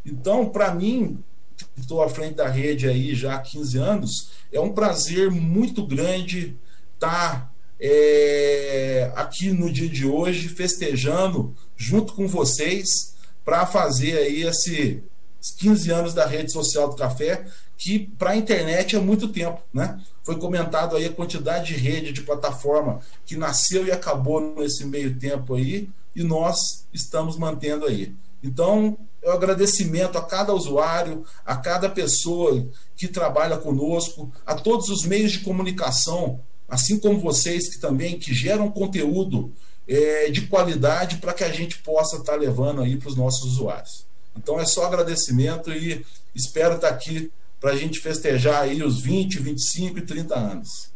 Então, 0.06 0.50
para 0.50 0.76
mim, 0.76 1.24
que 1.56 1.80
estou 1.80 2.04
à 2.04 2.10
frente 2.10 2.36
da 2.36 2.50
rede 2.50 2.86
aí 2.86 3.16
já 3.16 3.36
há 3.36 3.40
15 3.40 3.78
anos, 3.78 4.32
é 4.52 4.60
um 4.60 4.74
prazer 4.74 5.32
muito 5.32 5.88
grande 5.88 6.58
estar 6.96 7.46
tá, 7.46 7.52
é, 7.80 9.10
aqui 9.16 9.52
no 9.52 9.72
dia 9.72 9.88
de 9.88 10.06
hoje 10.06 10.50
festejando 10.50 11.56
junto 11.78 12.14
com 12.14 12.28
vocês 12.28 13.16
para 13.46 13.66
fazer 13.66 14.18
aí 14.18 14.44
esse 14.44 15.02
15 15.52 15.92
anos 15.92 16.14
da 16.14 16.26
rede 16.26 16.52
social 16.52 16.90
do 16.90 16.96
café, 16.96 17.46
que 17.78 18.00
para 18.00 18.32
a 18.32 18.36
internet 18.36 18.96
é 18.96 19.00
muito 19.00 19.28
tempo, 19.28 19.62
né? 19.74 20.00
Foi 20.24 20.38
comentado 20.38 20.96
aí 20.96 21.06
a 21.06 21.14
quantidade 21.14 21.74
de 21.74 21.80
rede, 21.80 22.14
de 22.14 22.22
plataforma 22.22 23.00
que 23.26 23.36
nasceu 23.36 23.86
e 23.86 23.92
acabou 23.92 24.56
nesse 24.56 24.86
meio 24.86 25.18
tempo 25.20 25.56
aí, 25.56 25.90
e 26.16 26.24
nós 26.24 26.88
estamos 26.94 27.38
mantendo 27.38 27.86
aí. 27.86 28.14
Então, 28.42 28.98
é 29.22 29.30
um 29.30 29.34
agradecimento 29.34 30.18
a 30.18 30.22
cada 30.22 30.54
usuário, 30.54 31.26
a 31.46 31.58
cada 31.58 31.90
pessoa 31.90 32.66
que 32.96 33.08
trabalha 33.08 33.58
conosco, 33.58 34.32
a 34.46 34.54
todos 34.54 34.90
os 34.90 35.04
meios 35.04 35.32
de 35.32 35.40
comunicação, 35.40 36.40
assim 36.70 37.00
como 37.00 37.20
vocês 37.20 37.68
que 37.68 37.80
também 37.80 38.20
que 38.20 38.34
geram 38.34 38.72
conteúdo 38.72 39.52
é, 39.88 40.30
de 40.30 40.48
qualidade 40.48 41.18
para 41.18 41.34
que 41.34 41.44
a 41.44 41.52
gente 41.52 41.80
possa 41.80 42.18
estar 42.18 42.34
tá 42.34 42.38
levando 42.38 42.82
aí 42.82 42.98
para 42.98 43.10
os 43.10 43.16
nossos 43.16 43.54
usuários. 43.54 44.05
Então 44.36 44.60
é 44.60 44.66
só 44.66 44.86
agradecimento 44.86 45.72
e 45.72 46.06
espero 46.34 46.76
estar 46.76 46.90
aqui 46.90 47.32
para 47.60 47.72
a 47.72 47.76
gente 47.76 48.00
festejar 48.00 48.64
aí 48.64 48.84
os 48.84 49.02
20, 49.02 49.40
25 49.40 50.00
e 50.00 50.02
30 50.02 50.36
anos. 50.36 50.92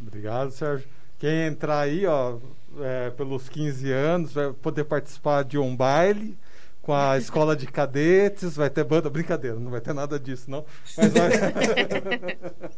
Obrigado, 0.00 0.50
Sérgio. 0.50 0.88
Quem 1.18 1.46
entrar 1.46 1.80
aí, 1.80 2.06
ó, 2.06 2.38
é, 2.80 3.10
pelos 3.10 3.48
15 3.48 3.90
anos, 3.92 4.32
vai 4.32 4.52
poder 4.52 4.84
participar 4.84 5.44
de 5.44 5.56
um 5.56 5.74
baile 5.76 6.36
com 6.82 6.92
a 6.92 7.16
escola 7.18 7.54
de 7.54 7.66
cadetes, 7.66 8.56
vai 8.56 8.68
ter 8.68 8.84
banda, 8.84 9.08
brincadeira, 9.08 9.58
não 9.58 9.70
vai 9.70 9.80
ter 9.80 9.94
nada 9.94 10.18
disso, 10.18 10.50
não. 10.50 10.64
Mas, 10.96 11.12
vai... 11.12 11.30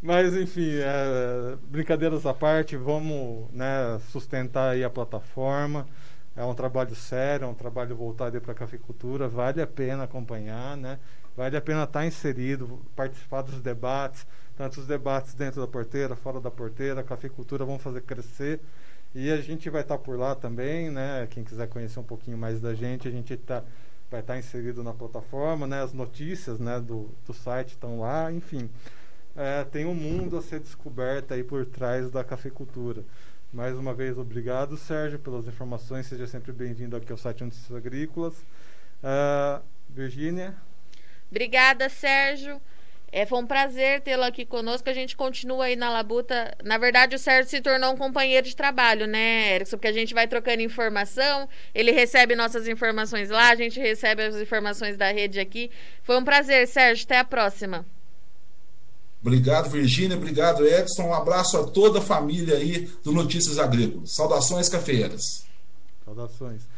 Mas 0.00 0.34
enfim, 0.34 0.70
é, 0.80 1.56
brincadeiras 1.68 2.26
à 2.26 2.34
parte, 2.34 2.76
vamos 2.76 3.50
né, 3.52 3.98
sustentar 4.12 4.72
aí 4.72 4.84
a 4.84 4.90
plataforma. 4.90 5.86
É 6.36 6.44
um 6.44 6.54
trabalho 6.54 6.94
sério, 6.94 7.44
é 7.44 7.48
um 7.48 7.54
trabalho 7.54 7.94
voltado 7.94 8.40
para 8.40 8.52
a 8.52 8.54
cafeicultura, 8.54 9.28
vale 9.28 9.62
a 9.62 9.66
pena 9.66 10.04
acompanhar, 10.04 10.76
né? 10.76 10.98
vale 11.36 11.56
a 11.56 11.60
pena 11.60 11.84
estar 11.84 12.06
inserido, 12.06 12.80
participar 12.94 13.42
dos 13.42 13.60
debates, 13.60 14.26
tanto 14.56 14.80
os 14.80 14.86
debates 14.86 15.34
dentro 15.34 15.60
da 15.60 15.66
porteira, 15.66 16.14
fora 16.14 16.40
da 16.40 16.50
porteira, 16.50 17.00
a 17.00 17.04
cafeicultura 17.04 17.64
vão 17.64 17.78
fazer 17.78 18.02
crescer 18.02 18.60
E 19.14 19.30
a 19.30 19.40
gente 19.40 19.68
vai 19.70 19.82
estar 19.82 19.98
tá 19.98 20.02
por 20.02 20.18
lá 20.18 20.34
também, 20.34 20.90
né? 20.90 21.26
Quem 21.30 21.44
quiser 21.44 21.68
conhecer 21.68 22.00
um 22.00 22.04
pouquinho 22.04 22.36
mais 22.38 22.60
da 22.60 22.74
gente, 22.74 23.06
a 23.06 23.10
gente 23.10 23.36
tá, 23.36 23.62
vai 24.10 24.20
estar 24.20 24.34
tá 24.34 24.38
inserido 24.38 24.82
na 24.82 24.92
plataforma, 24.92 25.66
né? 25.66 25.82
As 25.82 25.92
notícias 25.92 26.58
né? 26.58 26.80
do, 26.80 27.10
do 27.26 27.32
site 27.32 27.70
estão 27.70 28.00
lá, 28.00 28.32
enfim. 28.32 28.68
É, 29.36 29.64
tem 29.64 29.84
um 29.84 29.94
mundo 29.94 30.36
a 30.36 30.42
ser 30.42 30.60
descoberto 30.60 31.34
aí 31.34 31.44
por 31.44 31.64
trás 31.66 32.10
da 32.10 32.24
cafeicultura. 32.24 33.04
Mais 33.54 33.78
uma 33.78 33.94
vez, 33.94 34.18
obrigado, 34.18 34.76
Sérgio, 34.76 35.16
pelas 35.16 35.46
informações. 35.46 36.06
Seja 36.06 36.26
sempre 36.26 36.50
bem-vindo 36.50 36.96
aqui 36.96 37.12
ao 37.12 37.16
site 37.16 37.44
Notícias 37.44 37.70
Agrícolas. 37.70 38.44
Uh, 39.00 39.62
Virgínia? 39.88 40.56
Obrigada, 41.30 41.88
Sérgio. 41.88 42.60
É, 43.12 43.24
foi 43.24 43.38
um 43.38 43.46
prazer 43.46 44.00
tê-lo 44.00 44.24
aqui 44.24 44.44
conosco. 44.44 44.90
A 44.90 44.92
gente 44.92 45.16
continua 45.16 45.66
aí 45.66 45.76
na 45.76 45.88
Labuta. 45.88 46.52
Na 46.64 46.78
verdade, 46.78 47.14
o 47.14 47.18
Sérgio 47.18 47.48
se 47.48 47.60
tornou 47.60 47.94
um 47.94 47.96
companheiro 47.96 48.44
de 48.44 48.56
trabalho, 48.56 49.06
né, 49.06 49.54
Erickson? 49.54 49.76
Porque 49.76 49.86
a 49.86 49.92
gente 49.92 50.12
vai 50.12 50.26
trocando 50.26 50.60
informação, 50.60 51.48
ele 51.72 51.92
recebe 51.92 52.34
nossas 52.34 52.66
informações 52.66 53.30
lá, 53.30 53.50
a 53.50 53.54
gente 53.54 53.78
recebe 53.78 54.20
as 54.24 54.34
informações 54.34 54.96
da 54.96 55.12
rede 55.12 55.38
aqui. 55.38 55.70
Foi 56.02 56.18
um 56.18 56.24
prazer, 56.24 56.66
Sérgio. 56.66 57.04
Até 57.04 57.18
a 57.18 57.24
próxima. 57.24 57.86
Obrigado, 59.24 59.70
Virgínia. 59.70 60.18
Obrigado, 60.18 60.66
Edson. 60.66 61.04
Um 61.04 61.14
abraço 61.14 61.56
a 61.56 61.64
toda 61.64 61.98
a 61.98 62.02
família 62.02 62.56
aí 62.56 62.90
do 63.02 63.10
Notícias 63.10 63.58
Agrícolas. 63.58 64.14
Saudações 64.14 64.68
cafeeiras. 64.68 65.46
Saudações. 66.04 66.68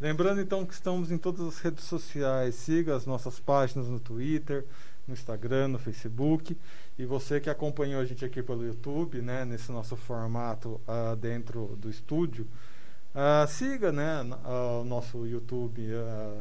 Lembrando 0.00 0.40
então 0.40 0.64
que 0.64 0.72
estamos 0.72 1.10
em 1.10 1.18
todas 1.18 1.44
as 1.44 1.58
redes 1.58 1.84
sociais. 1.86 2.54
Siga 2.54 2.94
as 2.94 3.04
nossas 3.04 3.40
páginas 3.40 3.88
no 3.88 3.98
Twitter, 3.98 4.64
no 5.08 5.12
Instagram, 5.12 5.66
no 5.66 5.78
Facebook. 5.80 6.56
E 6.96 7.04
você 7.04 7.40
que 7.40 7.50
acompanhou 7.50 8.00
a 8.00 8.04
gente 8.04 8.24
aqui 8.24 8.44
pelo 8.44 8.64
YouTube, 8.64 9.20
né, 9.20 9.44
nesse 9.44 9.72
nosso 9.72 9.96
formato 9.96 10.80
uh, 10.86 11.16
dentro 11.16 11.76
do 11.80 11.90
estúdio, 11.90 12.46
uh, 13.12 13.48
siga 13.48 13.90
né, 13.90 14.22
uh, 14.22 14.82
o 14.82 14.84
nosso 14.84 15.26
YouTube, 15.26 15.82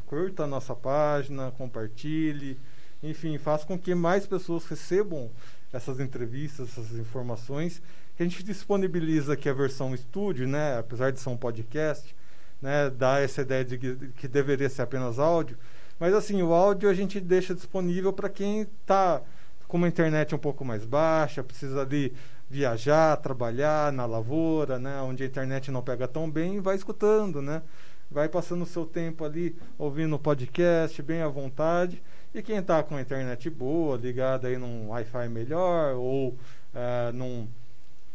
curta 0.05 0.43
a 0.43 0.47
nossa 0.47 0.76
página, 0.76 1.49
compartilhe, 1.58 2.60
enfim, 3.02 3.38
faça 3.38 3.66
com 3.66 3.78
que 3.78 3.93
mais 3.95 4.26
pessoas 4.26 4.66
recebam 4.66 5.30
essas 5.72 6.00
entrevistas, 6.00 6.70
essas 6.70 6.98
informações. 6.98 7.82
A 8.20 8.24
gente 8.24 8.43
disponibiliza 8.43 9.34
aqui 9.34 9.48
a 9.48 9.54
versão 9.54 9.93
estúdio, 9.93 10.48
né, 10.48 10.80
apesar 10.80 11.12
de 11.12 11.20
ser 11.20 11.30
um 11.30 11.38
podcast, 11.38 12.16
né, 12.62 12.89
dá 12.89 13.20
essa 13.20 13.41
ideia 13.41 13.64
de 13.64 13.78
que, 14.16 14.28
deveria 14.28 14.70
ser 14.70 14.82
apenas 14.82 15.20
áudio 15.20 15.58
mas 16.00 16.14
assim, 16.14 16.41
o 16.43 16.54
áudio 16.54 16.89
a 16.89 16.93
gente 16.93 17.20
deixa 17.20 17.56
disponível 17.56 18.14
para 18.14 18.30
quem 18.30 18.62
está 18.62 19.22
com 19.68 19.78
uma 19.78 19.88
internet 19.88 20.34
um 20.34 20.38
pouco 20.38 20.64
mais 20.64 20.86
baixa, 20.86 21.43
precisa 21.43 21.86
de 21.86 22.14
viajar, 22.50 23.18
trabalhar 23.18 23.91
na 23.91 24.06
lavoura, 24.06 24.80
né, 24.80 25.02
onde 25.02 25.24
a 25.24 25.26
internet 25.26 25.72
não 25.72 25.82
pega 25.82 26.08
tão 26.08 26.30
bem, 26.30 26.62
vai 26.62 26.76
escutando, 26.76 27.41
né? 27.41 27.62
Vai 28.10 28.30
passando 28.30 28.62
o 28.62 28.66
seu 28.66 28.86
tempo 28.86 29.26
ali 29.26 29.58
ouvindo 29.78 30.16
o 30.16 30.20
podcast 30.20 31.02
bem 31.02 31.22
à 31.22 31.28
vontade. 31.28 32.02
E 32.38 32.44
quem 32.44 32.58
está 32.58 32.84
com 32.84 33.00
internet 33.00 33.50
boa, 33.50 33.98
ligada 33.98 34.48
aí 34.48 34.60
num 34.60 34.90
Wi-Fi 34.90 35.28
melhor 35.28 35.96
ou 35.96 36.30
uh, 36.30 37.12
num, 37.12 37.48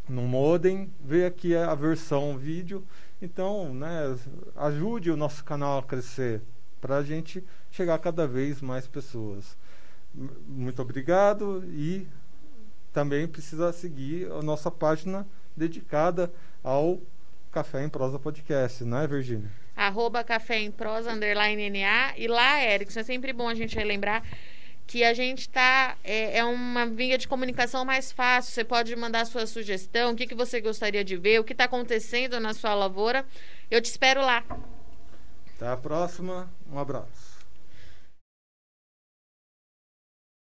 num 0.09 0.29
modem, 0.29 0.89
vê 1.01 1.27
aqui 1.27 1.57
a 1.57 1.75
versão 1.75 2.39
vídeo. 2.39 2.85
Então, 3.21 3.75
né, 3.75 4.17
ajude 4.55 5.11
o 5.11 5.17
nosso 5.17 5.43
canal 5.43 5.81
a 5.81 5.83
crescer 5.83 6.41
para 6.81 6.99
a 6.99 7.03
gente 7.03 7.43
chegar 7.69 7.97
a 7.97 7.99
cada 7.99 8.25
vez 8.25 8.63
mais 8.63 8.87
pessoas. 8.87 9.57
Muito 10.47 10.81
obrigado 10.81 11.65
e 11.67 12.07
também 12.93 13.27
precisa 13.27 13.73
seguir 13.73 14.31
a 14.31 14.41
nossa 14.41 14.71
página 14.71 15.27
dedicada 15.57 16.33
ao 16.63 17.01
Café 17.51 17.83
em 17.83 17.89
Prosa 17.89 18.21
Podcast, 18.21 18.85
não 18.85 18.99
é, 18.99 19.07
Virgínia? 19.09 19.62
Arroba 19.77 20.23
Café 20.23 20.61
em 20.61 20.71
Prosa, 20.71 21.13
underline 21.13 21.71
NA. 21.71 22.15
E 22.17 22.29
lá, 22.29 22.63
Erickson, 22.65 23.01
é 23.01 23.05
sempre 23.05 23.33
bom 23.33 23.49
a 23.49 23.55
gente 23.55 23.77
relembrar 23.77 24.23
que 24.87 25.05
a 25.05 25.15
gente 25.15 25.41
está 25.41 25.97
é, 26.05 26.39
é, 26.39 26.45
uma 26.45 26.87
via 26.87 27.17
de 27.17 27.27
comunicação 27.27 27.85
mais 27.85 28.13
fácil. 28.13 28.53
Você 28.53 28.65
pode 28.65 28.95
mandar 28.95 29.25
sua 29.25 29.47
sugestão, 29.47 30.13
o 30.13 30.15
que, 30.15 30.27
que 30.27 30.35
você 30.35 30.61
gostaria 30.61 31.03
de 31.03 31.17
ver, 31.17 31.41
o 31.41 31.45
que 31.45 31.53
está 31.53 31.65
acontecendo 31.65 32.39
na 32.39 32.53
sua 32.53 32.75
lavoura. 32.75 33.25
Eu 33.71 33.81
te 33.81 33.87
espero 33.87 34.21
lá. 34.21 34.45
Até 35.57 35.69
a 35.69 35.77
próxima. 35.77 36.51
Um 36.71 36.79
abraço. 36.79 37.32